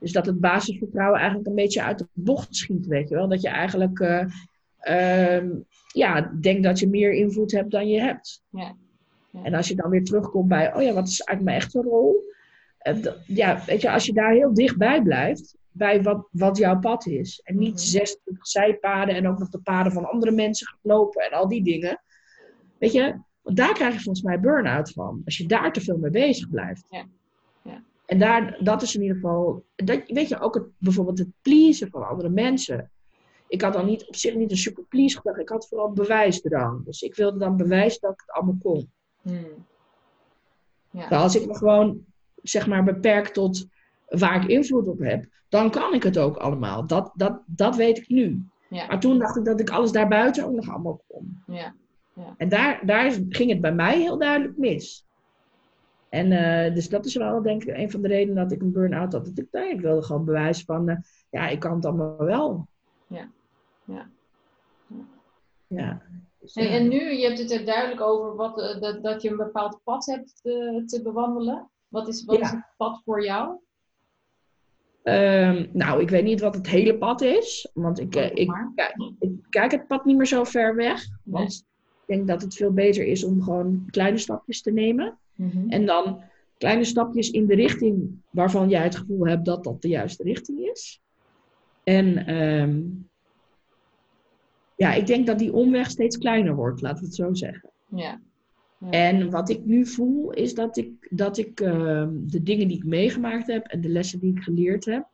[0.00, 3.28] Dus dat het basisvertrouwen eigenlijk een beetje uit de bocht schiet, weet je wel.
[3.28, 4.00] Dat je eigenlijk,
[4.78, 5.48] ehm,
[5.92, 8.42] ja, denkt dat je meer invloed hebt dan je hebt.
[8.50, 8.76] Ja.
[9.32, 9.42] Ja.
[9.42, 12.22] En als je dan weer terugkomt bij, oh ja, wat is eigenlijk mijn echte rol?
[12.78, 17.06] Eh, ja, weet je, als je daar heel dichtbij blijft, bij wat, wat jouw pad
[17.06, 17.40] is.
[17.44, 17.78] En niet Mhm.
[17.78, 21.62] 26 zijpaden en ook nog de paden van andere mensen gaat lopen en al die
[21.64, 22.02] dingen.
[22.78, 25.22] Weet je, want daar krijg je volgens mij burn-out van.
[25.24, 26.86] Als je daar te veel mee bezig blijft.
[26.90, 27.04] Ja.
[28.10, 31.90] En daar, dat is in ieder geval, dat, weet je, ook het, bijvoorbeeld het pleasen
[31.90, 32.90] van andere mensen.
[33.48, 35.38] Ik had dan niet, op zich niet een super please gedacht.
[35.38, 36.84] Ik had vooral bewijsdrang.
[36.84, 38.90] Dus ik wilde dan bewijzen dat ik het allemaal kon.
[39.22, 39.66] Hmm.
[40.90, 41.08] Ja.
[41.08, 42.04] Als ik me gewoon,
[42.42, 43.66] zeg maar, beperk tot
[44.08, 46.86] waar ik invloed op heb, dan kan ik het ook allemaal.
[46.86, 48.44] Dat, dat, dat weet ik nu.
[48.68, 48.86] Ja.
[48.86, 51.42] Maar toen dacht ik dat ik alles daarbuiten ook nog allemaal kon.
[51.46, 51.74] Ja.
[52.36, 55.04] En daar, daar ging het bij mij heel duidelijk mis.
[56.10, 58.72] En eh, dus dat is wel, denk ik, een van de redenen dat ik een
[58.72, 59.24] burn-out had.
[59.24, 60.96] Dat ik, nou, ik wilde gewoon bewijs van, eh,
[61.30, 62.66] ja, ik kan het allemaal wel.
[63.06, 63.30] Ja.
[63.84, 64.08] Ja.
[65.66, 66.02] Ja.
[66.40, 66.70] Dus, Hey, ja.
[66.70, 69.80] en nu, je hebt het er duidelijk over wat, eh, dat, dat je een bepaald
[69.84, 71.70] pad hebt te, te bewandelen.
[71.88, 72.42] Wat is, wat Ja.
[72.42, 73.56] is het pad voor jou?
[75.02, 77.70] Ehm, nou, ik weet niet wat het hele pad is.
[77.74, 78.50] Want ik, ik,
[79.18, 81.04] ik kijk het pad niet meer zo ver weg.
[81.24, 81.66] Want
[82.06, 85.18] ik denk dat het veel beter is om gewoon kleine stapjes te nemen.
[85.40, 85.68] Mhm.
[85.68, 86.22] En dan
[86.58, 90.58] kleine stapjes in de richting waarvan jij het gevoel hebt dat dat de juiste richting
[90.58, 91.00] is.
[91.84, 92.80] En ehm,
[94.76, 97.70] ja, ik denk dat die omweg steeds kleiner wordt, laten we het zo zeggen.
[97.88, 98.20] Ja.
[98.78, 98.90] Ja.
[98.90, 102.84] En wat ik nu voel is dat ik, dat ik ehm, de dingen die ik
[102.84, 105.06] meegemaakt heb en de lessen die ik geleerd heb,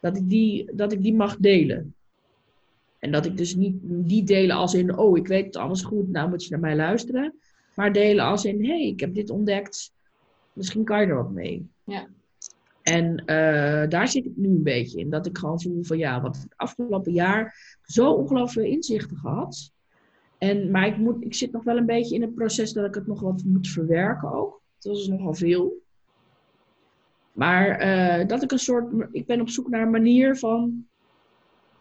[0.00, 1.94] dat ik die, dat ik die mag delen.
[2.98, 6.08] En dat ik dus niet die delen als in, oh, ik weet het alles goed,
[6.08, 7.34] nou moet je naar mij luisteren.
[7.74, 9.92] Maar delen als in, hé, hey, ik heb dit ontdekt,
[10.52, 11.70] misschien kan je er wat mee.
[11.84, 12.06] Ja.
[12.82, 15.10] En eh, daar zit ik nu een beetje in.
[15.10, 19.72] Dat ik gewoon voel van, ja, wat het afgelopen jaar zo ongelooflijk veel inzichten gehad.
[20.38, 22.94] En, maar ik, moet, ik zit nog wel een beetje in het proces dat ik
[22.94, 24.60] het nog wat moet verwerken ook.
[24.78, 25.82] Dat is nogal veel.
[27.32, 30.86] Maar eh, dat ik een soort, ik ben op zoek naar een manier van,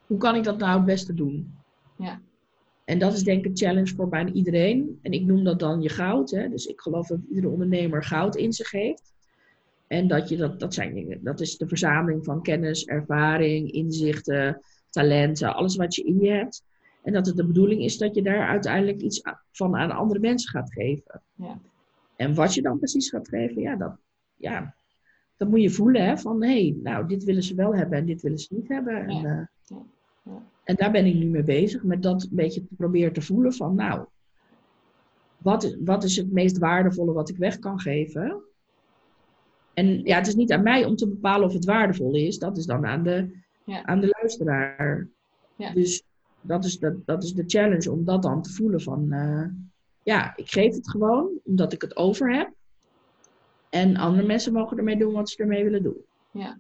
[0.08, 1.54] hoe kan ik dat nou het beste doen?
[1.98, 2.22] Ja.
[2.86, 5.00] En dat is denk ik een challenge voor bijna iedereen.
[5.02, 6.32] En ik noem dat dan je goud.
[6.32, 6.50] Hè?
[6.50, 9.14] Dus ik geloof dat iedere ondernemer goud in zich heeft.
[9.88, 14.62] En dat je dat, dat zijn dingen, dat is de verzameling van kennis, ervaring, inzichten,
[14.90, 16.64] talenten, alles wat je in je hebt.
[17.04, 19.22] En dat het de bedoeling is dat je daar uiteindelijk iets
[19.52, 21.22] van aan andere mensen gaat geven.
[21.36, 21.60] Ja.
[22.16, 23.96] En wat je dan precies gaat geven, ja, dat,
[24.36, 24.76] ja,
[25.38, 26.06] dat moet je voelen.
[26.06, 28.68] Hè, van hé, hey, nou, dit willen ze wel hebben en dit willen ze niet
[28.68, 29.08] hebben.
[29.08, 29.26] En.
[29.26, 29.78] Uh,
[30.24, 30.44] ja.
[30.72, 33.54] En daar ben ik nu mee bezig, met dat een beetje te proberen te voelen
[33.54, 34.06] van, nou,
[35.38, 38.42] wat is, wat is het meest waardevolle wat ik weg kan geven?
[39.74, 42.40] En ja, het is niet aan mij om te bepalen of het waardevol is.
[42.40, 43.42] Dat is dan aan de,
[43.84, 45.08] aan de luisteraar.
[45.56, 45.74] Ja.
[45.74, 46.04] Dus
[46.42, 49.08] dat is, de, dat is de challenge om dat dan te voelen van...
[49.10, 49.46] Uh,
[50.04, 52.52] ja, ik geef het gewoon omdat ik het over heb.
[53.70, 56.06] En andere mensen mogen ermee doen wat ze ermee willen doen.
[56.32, 56.60] Ja,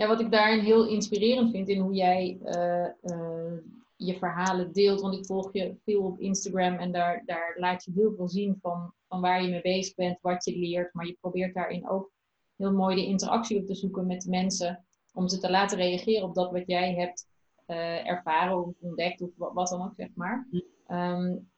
[0.00, 2.86] ja wat ik daarin heel inspirerend vind in hoe jij uh,
[3.16, 3.58] uh,
[3.96, 5.00] je verhalen deelt.
[5.00, 8.58] Want ik volg je veel op Instagram en daar, daar laat je heel veel zien
[8.60, 10.94] van, van waar je mee bezig bent, wat je leert.
[10.94, 12.12] Maar je probeert daarin ook
[12.56, 14.84] heel mooi de interactie op te zoeken met de mensen.
[15.12, 17.28] Om ze te laten reageren op dat wat jij hebt
[17.66, 20.48] uh, ervaren of ontdekt of wat, dan ook, zeg maar.
[20.88, 21.50] Um,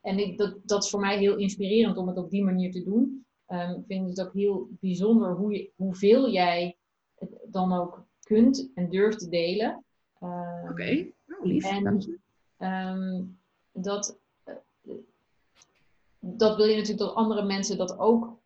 [0.00, 2.82] en ik, dat, dat is voor mij heel inspirerend om het op die manier te
[2.82, 3.26] doen.
[3.48, 6.78] Um, ik vind het ook heel bijzonder hoe je, hoeveel jij
[7.52, 9.84] dan ook kunt en durft te delen.
[10.22, 11.14] Um, Oké, okay.
[11.26, 11.64] nou, lief.
[11.64, 12.18] En
[12.58, 13.38] um,
[13.72, 14.94] dat, uh,
[16.18, 18.38] dat wil je natuurlijk dat andere mensen dat ook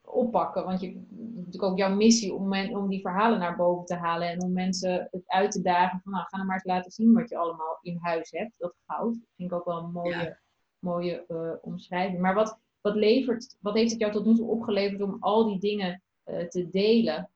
[0.00, 0.64] oppakken.
[0.64, 1.00] Want je
[1.34, 5.08] natuurlijk ook jouw missie om, om die verhalen naar boven te halen en om mensen
[5.10, 7.78] het uit te dagen van nou, ga nou maar eens laten zien wat je allemaal
[7.82, 8.52] in huis hebt.
[8.58, 9.14] Dat goud.
[9.14, 10.38] Dat vind ik ook wel een mooie,
[10.78, 12.20] mooie uh, omschrijving.
[12.20, 15.58] Maar wat, wat, levert, wat heeft het jou tot nu toe opgeleverd om al die
[15.58, 17.30] dingen uh, te delen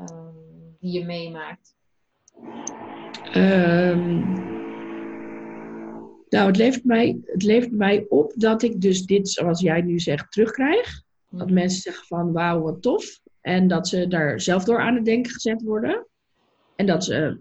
[0.00, 1.74] um, die je meemaakt?
[3.34, 4.22] Um,
[6.28, 9.98] nou, het levert, mij, het levert mij op dat ik dus dit, zoals jij nu
[9.98, 11.02] zegt, terugkrijg.
[11.28, 11.54] Dat mhm.
[11.54, 13.20] mensen zeggen van wauw, wat tof.
[13.40, 16.06] En dat ze daar zelf door aan het denken gezet worden.
[16.76, 17.40] En dat ze,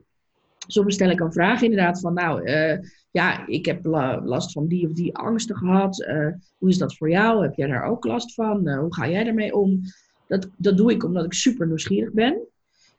[0.68, 2.78] soms stel ik een vraag inderdaad van nou, uh,
[3.12, 3.86] ja, ik heb
[4.24, 6.00] last van die of die angsten gehad.
[6.00, 7.44] Uh, hoe is dat voor jou?
[7.44, 8.68] Heb jij daar ook last van?
[8.68, 9.82] Uh, hoe ga jij daarmee om?
[10.28, 12.48] Dat, dat doe ik omdat ik super nieuwsgierig ben.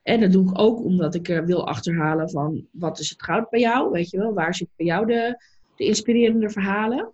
[0.02, 3.60] En dat doe ik ook omdat ik wil achterhalen van wat is het goud bij
[3.60, 3.90] jou?
[3.90, 5.44] Weet je wel, waar zit bij jou de,
[5.76, 7.12] de inspirerende verhalen?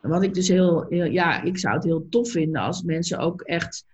[0.00, 3.84] Wat ik dus heel, ja, ik zou het heel tof vinden als mensen ook echt,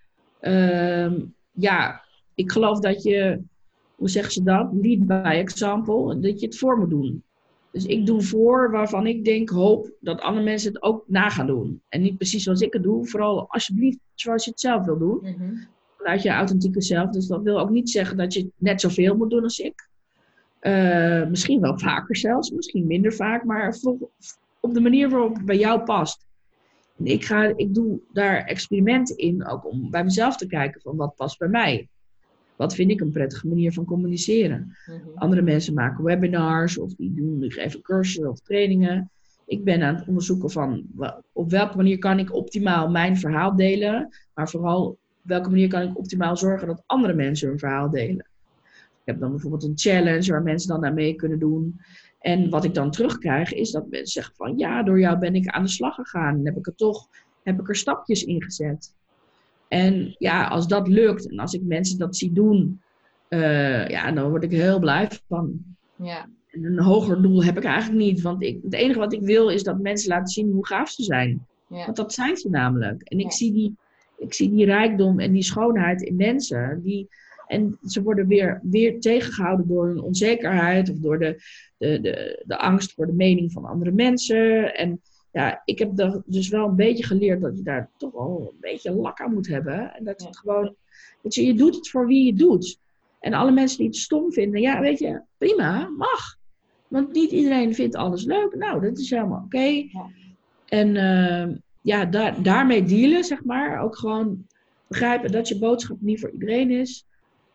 [0.40, 1.12] uh,
[1.52, 2.02] ja,
[2.34, 3.40] ik geloof dat je,
[3.94, 4.68] hoe zeggen ze dat?
[4.72, 7.22] Lead by example, dat je het voor moet doen.
[7.70, 11.46] Dus ik doe voor waarvan ik denk, hoop dat andere mensen het ook na gaan
[11.46, 11.82] doen.
[11.88, 15.18] En niet precies zoals ik het doe, vooral alsjeblieft zoals je het zelf wil doen.
[15.22, 15.66] -hmm.
[16.02, 17.10] Vanuit je authentieke zelf.
[17.10, 19.88] Dus dat wil ook niet zeggen dat je net zoveel moet doen als ik.
[20.60, 23.76] Uh, misschien wel vaker zelfs, misschien minder vaak, maar
[24.60, 26.26] op de manier waarop het bij jou past.
[26.98, 30.96] En ik, ga, ik doe daar experimenten in, ook om bij mezelf te kijken van
[30.96, 31.88] wat past bij mij.
[32.56, 34.76] Wat vind ik een prettige manier van communiceren?
[34.86, 34.98] Mhm.
[35.14, 39.10] Andere mensen maken webinars of die doen die geven cursussen of trainingen.
[39.46, 40.86] Ik ben aan het onderzoeken van
[41.32, 45.82] op welke manier kan ik optimaal mijn verhaal delen, maar vooral op welke manier kan
[45.82, 48.26] ik optimaal zorgen dat andere mensen hun verhaal delen.
[49.04, 51.80] Ik heb dan bijvoorbeeld een challenge waar mensen dan naar mee kunnen doen.
[52.18, 55.46] En wat ik dan terugkrijg is dat mensen zeggen van ja, door jou ben ik
[55.46, 56.38] aan de slag gegaan.
[56.38, 57.08] En heb ik er toch,
[57.42, 58.94] heb ik er stapjes in gezet.
[59.68, 62.80] En ja, als dat lukt en als ik mensen dat zie doen,
[63.28, 65.64] uh, ja, dan word ik heel blij van.
[65.96, 66.28] Ja.
[66.46, 68.20] En een hoger doel heb ik eigenlijk niet.
[68.20, 71.02] Want ik, het enige wat ik wil is dat mensen laten zien hoe gaaf ze
[71.02, 71.46] zijn.
[71.68, 71.84] Ja.
[71.84, 73.02] Want dat zijn ze namelijk.
[73.02, 73.76] En ik, zie die,
[74.22, 76.80] ik zie die rijkdom en die schoonheid in mensen.
[76.82, 77.08] Die,
[77.46, 81.42] en ze worden weer, weer tegengehouden door hun onzekerheid of door de,
[81.76, 84.74] de, de, de angst voor de mening van andere mensen.
[84.74, 85.00] En
[85.32, 88.92] ja, ik heb dus wel een beetje geleerd dat je daar toch wel een beetje
[88.92, 89.94] lak aan moet hebben.
[89.94, 90.74] En dat het gewoon,
[91.22, 92.80] dat je, je doet het voor wie je doet.
[93.20, 96.36] En alle mensen die het stom vinden, ja, weet je, prima, mag.
[96.88, 98.54] Want niet iedereen vindt alles leuk.
[98.54, 99.58] Nou, dat is helemaal oké.
[99.58, 100.10] Ja.
[100.66, 103.80] En uh, ja, daar, daarmee dealen, zeg maar.
[103.80, 104.46] Ook gewoon
[104.86, 107.06] begrijpen dat je boodschap niet voor iedereen is.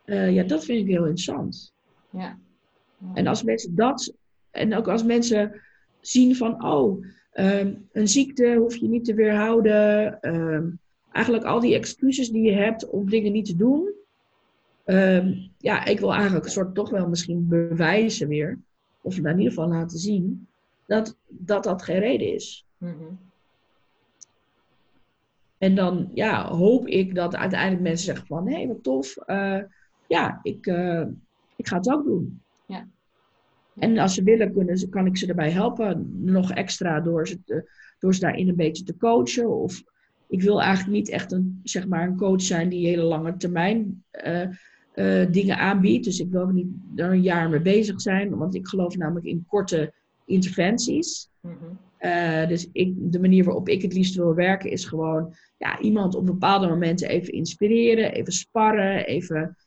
[0.06, 1.74] Uh, ja, dat vind ik heel interessant.
[2.10, 2.38] Ja.
[3.14, 4.14] En als mensen dat,
[4.52, 5.62] en ook als mensen
[6.00, 10.18] zien van, oh, um, een ziekte hoef je niet te weerhouden.
[10.22, 10.80] Um,
[11.12, 13.94] eigenlijk al die excuses die je hebt om dingen niet te doen.
[14.86, 18.60] Um, ja, ik wil eigenlijk een soort toch wel misschien bewijzen weer,
[19.02, 20.48] of in ieder geval laten zien,
[20.86, 22.66] dat dat, dat geen reden is.
[22.78, 23.20] Mm -hmm.
[25.58, 29.16] En dan ja, hoop ik dat uiteindelijk mensen zeggen van, hé, hey, wat tof.
[29.28, 29.60] Uh,
[30.08, 31.06] ja, ik, uh,
[31.56, 32.42] ik ga het ook doen.
[32.66, 32.88] Ja.
[33.80, 36.12] En als ze willen, kunnen, kan ik ze erbij helpen.
[36.24, 39.50] Nog extra door ze, te, door ze daarin een beetje te coachen.
[39.50, 39.84] Of
[40.28, 44.04] ik wil eigenlijk niet echt een, zeg maar, een coach zijn die hele lange termijn
[44.12, 44.42] eh,
[44.94, 46.06] eh, dingen aanbiedt.
[46.06, 49.26] Dus ik wil ook niet er een jaar mee bezig zijn, want ik geloof namelijk
[49.26, 49.94] in korte
[50.26, 51.30] interventies.
[51.42, 51.56] Mhm.
[51.98, 56.16] Eh, dus ik, de manier waarop ik het liefst wil werken is gewoon ja, iemand
[56.16, 59.58] op bepaalde momenten even inspireren, even sparren, even.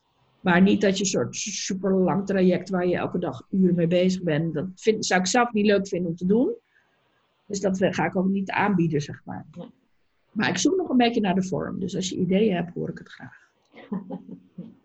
[0.41, 3.87] Maar niet dat je een soort super lang traject waar je elke dag uren mee
[3.87, 4.55] bezig bent.
[4.55, 6.55] Dat vind, zou ik zelf niet leuk vinden om te doen.
[7.47, 9.47] Dus dat ga ik ook niet aanbieden, zeg maar.
[10.33, 11.81] Maar ik zoek nog een beetje naar de vorm.
[11.81, 13.49] Dus als je ideeën hebt, hoor ik het graag.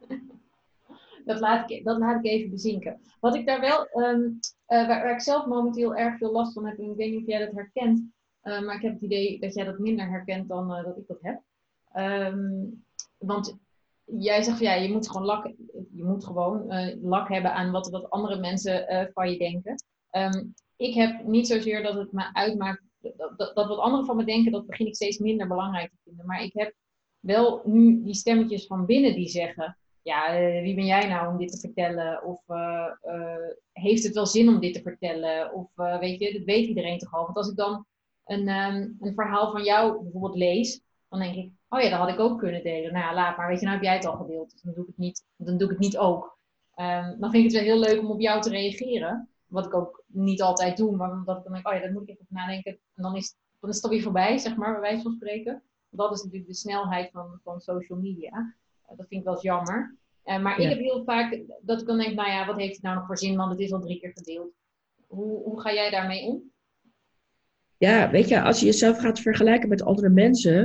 [1.26, 3.02] dat, laat ik, dat laat ik even bezinken.
[3.20, 6.78] Wat ik daar wel, um, uh, waar, ik zelf momenteel erg veel last van heb,
[6.78, 8.00] en ik weet niet of jij dat herkent,
[8.44, 11.08] uh, maar ik heb het idee dat jij dat minder herkent dan uh, dat ik
[11.08, 11.42] dat heb.
[11.98, 12.86] Um,
[13.18, 13.58] want
[14.06, 15.46] jij zegt ja, je moet gewoon lak,
[15.92, 16.66] je moet gewoon
[17.02, 19.76] lak hebben aan wat, wat andere mensen van je denken.
[20.12, 24.26] Um, ik heb niet zozeer dat het me uitmaakt, dat, dat wat anderen van me
[24.26, 26.26] denken, dat begin ik steeds minder belangrijk te vinden.
[26.26, 26.74] Maar ik heb
[27.20, 31.38] wel nu die stemmetjes van binnen die zeggen, ja, uh, wie ben jij nou om
[31.38, 32.24] dit te vertellen?
[32.24, 35.54] Of uh, uh, heeft het wel zin om dit te vertellen?
[35.54, 37.24] Of weet je, dat weet iedereen toch al.
[37.24, 37.86] Want als ik dan
[38.26, 42.10] een, um, een verhaal van jou bijvoorbeeld lees, dan denk ik, oh ja, dat had
[42.10, 42.94] ik ook kunnen delen.
[42.94, 44.84] Nou ja, laat maar, weet je, nou heb jij het al gedeeld, dus dan doe
[44.84, 46.38] ik het niet, dan doe ik het niet ook.
[46.76, 49.30] Um, dan vind ik het wel heel leuk om op jou te reageren.
[49.46, 52.02] Wat ik ook niet altijd doe, maar omdat ik dan denk, oh ja, daar moet
[52.02, 52.72] ik even nadenken.
[52.72, 55.64] En dan is, dan is het alweer voorbij, zeg maar, bij wijze van spreken.
[55.90, 58.56] Dat is natuurlijk de snelheid van, van social media.
[58.86, 59.96] Eh, dat vind ik wel eens jammer.
[60.26, 62.82] Uh, maar ik heb heel vaak dat ik dan denk, nou ja, wat heeft het
[62.82, 64.52] nou nog voor zin, want het is al drie keer gedeeld.
[65.08, 66.42] Hoe, hoe ga jij daarmee om?
[67.78, 70.64] Ja, weet je, als je jezelf gaat vergelijken met andere mensen,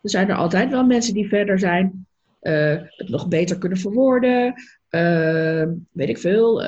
[0.00, 2.06] dan zijn er altijd wel mensen die verder zijn,
[2.42, 4.54] uh, het nog beter kunnen verwoorden,
[4.90, 6.62] uh, weet ik veel,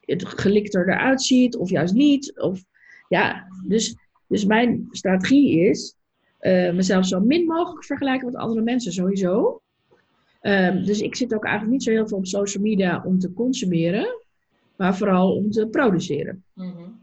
[0.00, 2.40] het gelikter eruit ziet of juist niet.
[2.40, 2.64] Of,
[3.08, 3.96] ja, dus,
[4.26, 5.96] dus mijn strategie is
[6.72, 9.62] mezelf zo min mogelijk vergelijken met andere mensen sowieso.
[10.42, 13.32] Um, dus ik zit ook eigenlijk niet zo heel veel op social media om te
[13.32, 14.06] consumeren,
[14.76, 16.44] maar vooral om te produceren.
[16.54, 16.98] Mm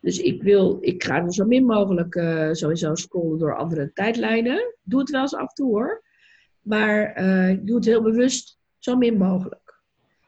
[0.00, 4.74] Dus ik wil, ik ga er zo min mogelijk uh, sowieso scrollen door andere tijdlijnen.
[4.82, 6.02] Doe het wel eens af en toe hoor.
[6.60, 9.80] Maar uh, ik doe het heel bewust zo min mogelijk.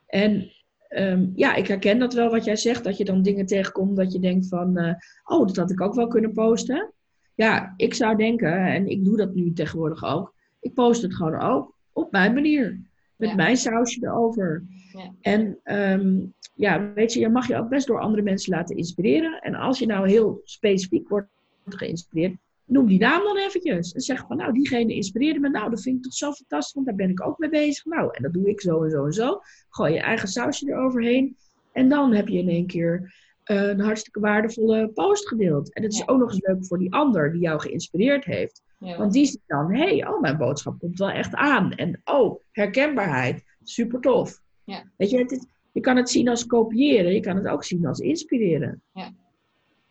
[0.07, 0.51] En
[0.89, 4.13] um, ja, ik herken dat wel wat jij zegt, dat je dan dingen tegenkomt dat
[4.13, 6.93] je denkt van, uh, oh, dat had ik ook wel kunnen posten.
[7.35, 11.41] Ja, ik zou denken, en ik doe dat nu tegenwoordig ook, ik post het gewoon
[11.41, 12.81] ook op mijn manier.
[13.17, 14.65] Met mijn sausje erover.
[14.93, 15.13] Ja.
[15.21, 19.41] En um, ja, weet je, je mag je ook best door andere mensen laten inspireren.
[19.41, 21.29] En als je nou heel specifiek wordt
[21.65, 23.93] geïnspireerd, noem die naam dan eventjes.
[23.93, 25.49] En zeg van, nou, diegene inspireerde me.
[25.49, 27.85] Nou, dat vind ik toch zo fantastisch, want daar ben ik ook mee bezig.
[27.85, 29.41] Nou, en dat doe ik zo en zo en zo.
[29.69, 31.37] Gooi je eigen sausje eroverheen.
[31.73, 33.15] En dan heb je in één keer
[33.45, 35.73] een hartstikke waardevolle post gedeeld.
[35.73, 38.63] En het is ook nog eens leuk voor die ander die jou geïnspireerd heeft.
[38.79, 41.73] Want die ziet dan, hé, hey, oh, mijn boodschap komt wel echt aan.
[41.73, 44.41] En oh, herkenbaarheid, super tof.
[44.65, 44.85] Ja.
[44.97, 47.99] Weet je, het je kan het zien als kopiëren, je kan het ook zien als
[47.99, 48.83] inspireren.
[48.93, 49.13] Ja.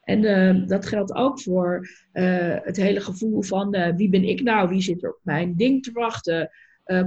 [0.02, 4.42] En uh, dat geldt ook voor uh, het hele gevoel van uh, wie ben ik
[4.42, 6.50] nou, wie zit er op mijn ding te wachten,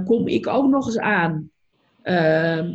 [0.05, 1.51] kom ik ook nog eens aan.
[2.01, 2.73] Ehm,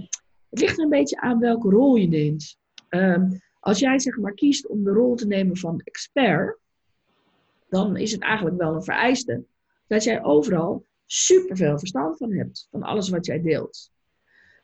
[0.50, 2.58] het ligt er een beetje aan welke rol je neemt.
[2.88, 3.30] Ehm,
[3.61, 6.58] als jij zeg maar kiest om de rol te nemen van expert,
[7.68, 9.44] dan is het eigenlijk wel een vereiste
[9.86, 13.90] dat jij overal superveel verstand van hebt, van alles wat jij deelt.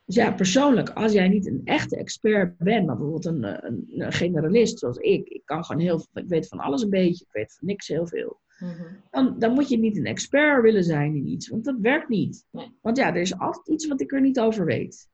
[0.05, 4.13] Dus ja, persoonlijk, als jij niet een echte expert bent, maar bijvoorbeeld een, een, een
[4.13, 7.55] generalist zoals ik, ik kan gewoon heel ik weet van alles een beetje, ik weet
[7.55, 8.41] van niks heel veel.
[8.59, 8.83] Mhm.
[9.11, 12.47] dan, dan moet je niet een expert willen zijn in iets, want dat werkt niet.
[12.81, 15.09] Want ja, er is altijd iets wat ik er niet over weet.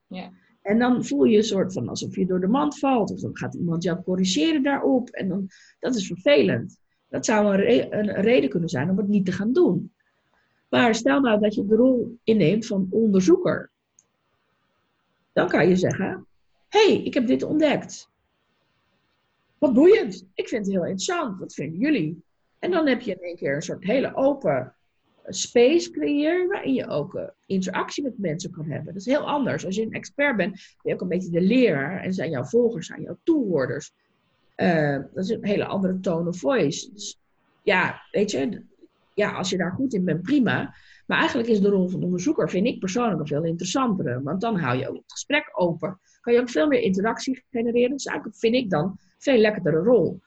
[0.62, 3.36] En dan voel je een soort van alsof je door de mand valt, of dan
[3.36, 5.08] gaat iemand jou corrigeren daarop.
[5.08, 5.48] En dan,
[5.78, 6.78] dat is vervelend.
[7.08, 9.92] Dat zou een, een, reden kunnen zijn om het niet te gaan doen.
[10.68, 13.70] Maar stel nou dat je de rol inneemt van onderzoeker.
[15.32, 16.26] Dan kan je zeggen:
[16.68, 18.10] Hé, hey, ik heb dit ontdekt.
[19.58, 20.26] Wat boeiend.
[20.34, 21.38] Ik vind het heel interessant.
[21.38, 22.22] Wat vinden jullie?
[22.58, 24.74] En dan heb je in één keer een soort hele open
[25.26, 28.92] space creëren waarin je ook uh, interactie met mensen kan hebben.
[28.92, 29.66] Dat is heel anders.
[29.66, 32.44] Als je een expert bent, ben je ook een beetje de leraar en zijn jouw
[32.44, 33.92] volgers, zijn jouw toehoorders.
[34.56, 36.92] Uh, dat is een hele andere tone of voice.
[36.92, 37.18] Dus
[37.62, 38.62] ja, weet je,
[39.14, 40.74] ja, als je daar goed in bent, prima.
[41.06, 44.22] Maar eigenlijk is de rol van onderzoeker, vind ik persoonlijk, een veel interessantere.
[44.22, 46.00] Want dan hou je ook het gesprek open.
[46.20, 47.90] Kan je ook veel meer interactie genereren.
[47.90, 50.20] Dus eigenlijk vind ik dan een veel lekkerdere rol.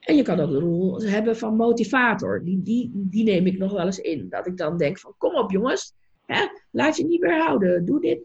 [0.00, 2.44] En je kan ook de rol hebben van motivator.
[2.44, 4.28] Die, die, die neem ik nog wel eens in.
[4.28, 5.94] Dat ik dan denk van, kom op jongens.
[6.26, 7.84] Hè, laat je niet meer houden.
[7.84, 8.20] Doe dit.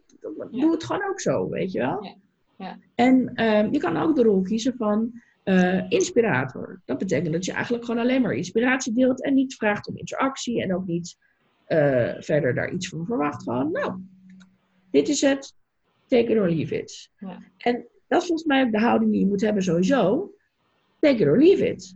[0.52, 2.04] Doe het gewoon ook zo, weet je wel.
[2.04, 2.16] Ja.
[2.58, 2.78] Ja.
[2.96, 6.82] En um, je kan ook de rol kiezen van eh, inspirator.
[6.86, 10.62] Dat betekent dat je eigenlijk gewoon alleen maar inspiratie deelt en niet vraagt om interactie
[10.62, 11.18] en ook niet
[11.66, 13.44] eh, verder daar iets van verwacht.
[13.44, 14.02] Gewoon, nou,
[14.92, 15.56] dit is het,
[16.08, 17.10] take it or leave it.
[17.18, 17.40] Ja.
[17.58, 20.34] En dat is volgens mij de houding die je moet hebben sowieso.
[21.04, 21.96] Take it or leave it.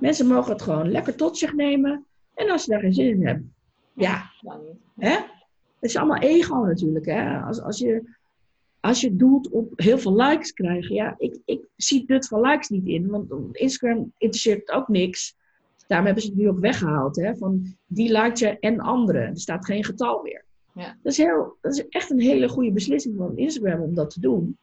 [0.00, 2.06] Mensen mogen het gewoon lekker tot zich nemen.
[2.34, 3.54] En als ze daar geen zin in hebben,
[3.94, 4.30] ja,
[4.98, 5.10] hè?
[5.80, 7.06] Het is allemaal ego natuurlijk.
[7.06, 7.40] Hè?
[7.40, 8.02] Als, als, je,
[8.80, 10.94] als je doelt op heel veel likes krijgen.
[10.94, 13.08] Ja, ik, ik zie het van likes niet in.
[13.08, 15.36] Want Instagram interesseert het ook niks.
[15.86, 17.16] Daarom hebben ze het nu ook weggehaald.
[17.16, 17.36] Hè?
[17.36, 19.22] Van die liked je en anderen.
[19.22, 20.44] Er staat geen getal meer.
[20.74, 20.96] Ja.
[21.02, 24.20] Dat, is heel, dat is echt een hele goede beslissing van Instagram om dat te
[24.20, 24.58] doen.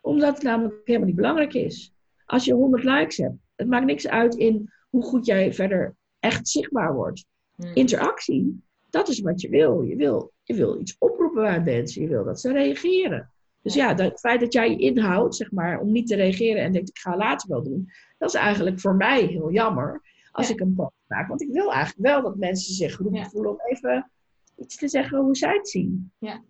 [0.00, 1.92] Omdat het namelijk helemaal niet belangrijk is.
[2.32, 3.34] Als je 100 likes hebt.
[3.56, 7.24] Het maakt niks uit in hoe goed jij verder echt zichtbaar wordt
[7.56, 7.66] Hm.
[7.74, 9.82] interactie, dat is wat je wil.
[9.82, 12.02] Je wil, je wil iets oproepen bij mensen.
[12.02, 13.30] Je wil dat ze reageren.
[13.62, 16.62] Dus ja, dat, het feit dat jij je inhoudt, zeg maar, om niet te reageren
[16.62, 17.90] en denkt, ik ga later wel doen.
[18.18, 20.00] Dat is eigenlijk voor mij heel jammer
[20.32, 20.54] als Ja.
[20.54, 21.28] ik een post maak.
[21.28, 23.28] Want ik wil eigenlijk wel dat mensen zich geroepen Ja.
[23.28, 24.10] voelen om even
[24.56, 26.12] iets te zeggen hoe zij het zien.
[26.18, 26.42] Ja.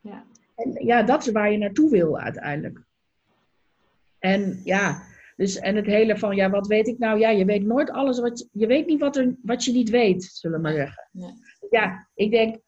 [0.00, 0.24] Ja.
[0.54, 2.84] En ja, dat is waar je naartoe wil uiteindelijk.
[4.18, 5.02] En ja,
[5.36, 7.18] dus en het hele van, ja, wat weet ik nou?
[7.18, 10.22] Ja, je weet nooit alles wat je, weet niet wat, er, wat je niet weet,
[10.22, 11.08] zullen we maar zeggen.
[11.12, 11.32] Nee.
[11.70, 12.58] Ja, ik denk,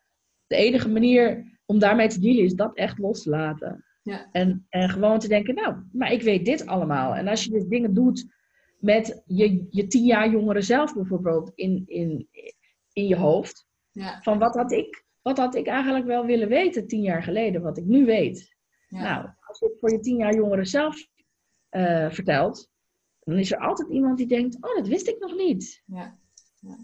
[0.46, 3.84] de enige manier om daarmee te dealen is dat echt los te laten.
[4.02, 4.28] Ja.
[4.32, 7.14] En, en gewoon te denken, nou, maar ik weet dit allemaal.
[7.14, 8.26] En als je dus dingen doet
[8.78, 12.28] met je, je tien jaar jongere zelf bijvoorbeeld in, in,
[12.92, 13.66] in je hoofd.
[13.90, 14.20] Ja.
[14.22, 17.78] Van wat had, ik, wat had ik eigenlijk wel willen weten tien jaar geleden, wat
[17.78, 18.56] ik nu weet.
[18.88, 19.02] Ja.
[19.02, 21.06] Nou, als je het voor je tien jaar jongere zelf
[21.68, 22.70] eh, vertelt,
[23.18, 25.82] dan is er altijd iemand die denkt, oh, dat wist ik nog niet.
[25.86, 26.18] Ja.
[26.60, 26.76] Ja,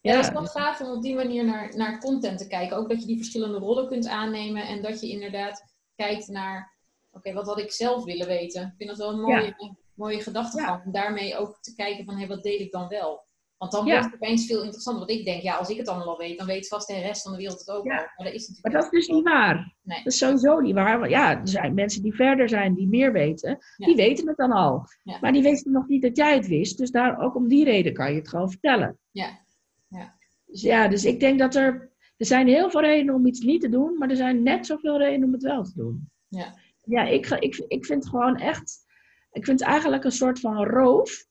[0.00, 2.76] Ja, dat is wel gaaf om op die manier naar, naar content te kijken.
[2.76, 5.64] Ook dat je die verschillende rollen kunt aannemen en dat je inderdaad
[5.94, 6.76] kijkt naar,
[7.10, 8.62] oké, wat had ik zelf willen weten?
[8.62, 10.84] Ik vind dat wel een mooie, mooie gedachtegang.
[10.84, 13.25] Om daarmee ook te kijken van, hé, wat deed ik dan wel?
[13.58, 15.06] Want dan wordt het opeens veel interessanter.
[15.06, 17.22] Want ik denk, ja, als ik het allemaal al weet, dan weet vast de rest
[17.22, 17.96] van de wereld het ook Ja.
[17.96, 18.04] al.
[18.16, 19.74] Maar dat is Maar dat is dus niet waar.
[19.82, 20.02] Nee.
[20.02, 20.98] Dat is sowieso niet waar.
[20.98, 23.58] Want ja, er zijn mensen die verder zijn, die meer weten.
[23.76, 23.86] Ja.
[23.86, 24.86] Die weten het dan al.
[25.20, 26.78] Maar die wisten nog niet dat jij het wist.
[26.78, 28.98] Dus daar, ook om die reden kan je het gewoon vertellen.
[29.10, 29.44] Ja.
[29.88, 30.14] Ja.
[30.46, 31.94] Dus ja, dus ik denk dat er...
[32.16, 33.98] Er zijn heel veel redenen om iets niet te doen.
[33.98, 36.10] Maar er zijn net zoveel redenen om het wel te doen.
[36.28, 36.54] Ja.
[36.82, 38.84] Ja, ik, ga- ik, ik vind het gewoon echt...
[39.30, 41.26] Ik vind het eigenlijk een soort van roof.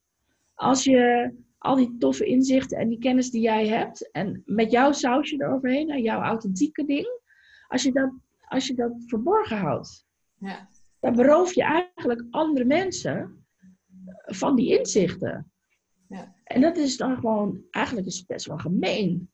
[0.54, 4.12] Als je al die toffe inzichten en die kennis die jij hebt.
[4.12, 5.90] En met jouw sausje eroverheen.
[5.90, 7.20] En jouw authentieke ding.
[7.68, 8.12] Als je dat,
[8.48, 10.06] als je dat verborgen houdt.
[10.40, 10.70] Ja.
[11.00, 13.46] Dan beroof je eigenlijk andere mensen
[14.26, 15.52] van die inzichten.
[16.08, 16.36] Ja.
[16.44, 19.30] En dat is dan gewoon, eigenlijk is het best wel gemeen.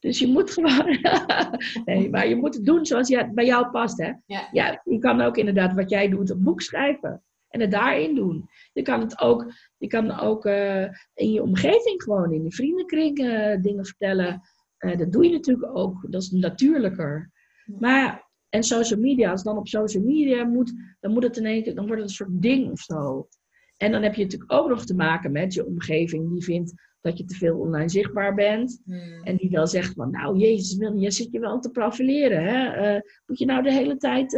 [0.00, 0.98] Dus je moet gewoon,
[1.84, 3.98] nee, maar je moet het doen zoals het bij jou past.
[3.98, 4.12] Hè?
[4.26, 4.48] Ja.
[4.52, 8.48] Ja, je kan ook inderdaad wat jij doet, een boek schrijven en het daarin doen.
[8.72, 10.82] Je kan het ook, je kan ook eh,
[11.14, 14.40] in je omgeving gewoon, in je vriendenkring eh, dingen vertellen.
[14.76, 17.30] Eh, dat doe je natuurlijk ook, dat is natuurlijker.
[17.78, 21.62] Maar, en social media, als dan op social media moet, dan, moet het in één
[21.62, 23.28] keer, dan wordt het een soort ding of zo.
[23.76, 27.18] En dan heb je natuurlijk ook nog te maken met je omgeving die vindt dat
[27.18, 28.80] je te veel online zichtbaar bent.
[28.84, 29.22] Hmm.
[29.22, 32.44] En die dan zegt van, nou jezus, je zit je wel te profileren.
[32.44, 32.94] Hè?
[33.26, 34.32] Moet je nou de hele tijd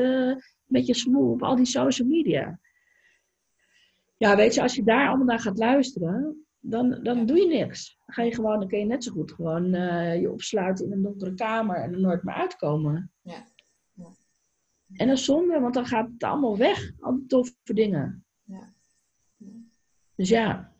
[0.64, 2.58] met je smoel op al die social media?
[4.20, 7.98] Ja, weet je, als je daar allemaal naar gaat luisteren, dan, dan doe je niks.
[8.06, 10.92] Dan ga je gewoon, dan kun je net zo goed gewoon eh, je opsluiten in
[10.92, 13.12] een donkere kamer en er nooit meer uitkomen.
[13.22, 13.44] Ja.
[13.94, 14.06] Ja.
[14.92, 18.24] En dat is zonde, want dan gaat het allemaal weg, al die toffe dingen.
[18.44, 18.74] Ja.
[19.36, 19.52] Ja.
[20.14, 20.72] Dus ja,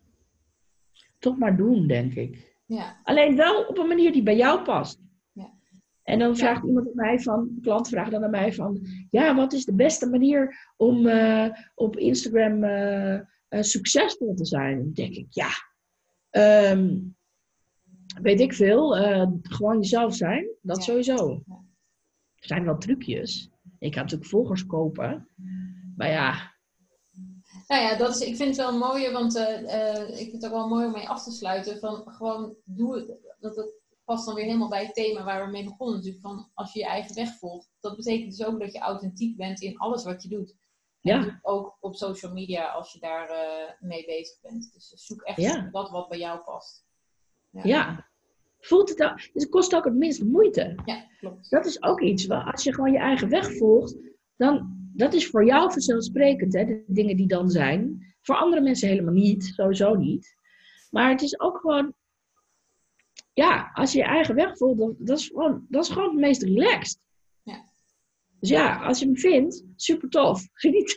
[1.19, 2.57] toch maar doen, denk ik.
[2.67, 3.01] Ja.
[3.03, 5.01] Alleen wel op een manier die bij jou past.
[6.11, 9.35] En dan vraagt iemand aan mij van, een klant vraagt dan aan mij van, ja,
[9.35, 14.79] wat is de beste manier om eh, op Instagram eh, eh, succesvol te zijn?
[14.79, 15.49] Dan denk ik, ja,
[16.31, 16.99] ehm,
[18.23, 18.91] weet ik veel,
[19.43, 20.83] gewoon jezelf zijn, dat Ja.
[20.83, 21.43] sowieso.
[22.35, 23.51] Er zijn wel trucjes.
[23.79, 25.29] Ik kan natuurlijk volgers kopen,
[25.97, 26.59] maar ja,
[27.69, 29.37] Nou ja, dat is, ik vind het wel mooi, want
[30.19, 31.79] ik vind het ook wel mooi om mee af te sluiten.
[31.79, 33.07] Van gewoon doe het.
[33.41, 33.80] Dat, dat
[34.11, 35.97] past dan weer helemaal bij het thema waar we mee begonnen.
[35.97, 37.71] Natuurlijk van als je je eigen weg volgt.
[37.81, 40.51] Dat betekent dus ook dat je authentiek bent in alles wat je doet.
[41.01, 41.39] En Ja.
[41.43, 44.73] ook op social media als je daar eh, mee bezig bent.
[44.73, 45.69] Dus zoek echt Ja.
[45.73, 46.85] dat wat bij jou past.
[47.51, 48.09] ja.
[48.59, 50.75] Voelt het, ook, dus het kost ook het minst moeite.
[50.85, 51.51] Ja, klopt.
[51.51, 52.31] Dat is ook iets.
[52.31, 53.97] Als je gewoon je eigen weg volgt,
[54.37, 56.53] dan dat is voor jou vanzelfsprekend.
[56.53, 58.07] Hè, de dingen die dan zijn.
[58.21, 59.45] Voor andere mensen helemaal niet.
[59.45, 60.37] Sowieso niet.
[60.91, 61.95] Maar het is ook gewoon.
[63.33, 66.43] Ja, als je je eigen weg dan, dat, is gewoon, dat is gewoon het meest
[66.43, 66.99] relaxed.
[67.43, 67.65] Ja.
[68.41, 70.49] Dus ja, als je hem vindt, super tof.
[70.53, 70.95] Geniet.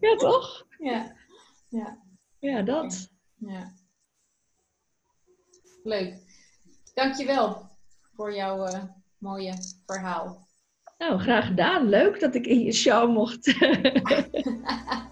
[0.00, 0.66] Ja, toch?
[0.78, 1.16] Ja.
[1.68, 2.02] Ja.
[2.38, 3.10] Ja, dat.
[3.36, 3.72] ja.
[5.82, 6.14] Leuk.
[6.94, 7.70] Dankjewel
[8.14, 8.84] voor jouw eh,
[9.18, 9.54] mooie
[9.86, 10.48] verhaal.
[10.98, 11.88] Nou, graag gedaan.
[11.88, 13.46] Leuk dat ik in je show mocht.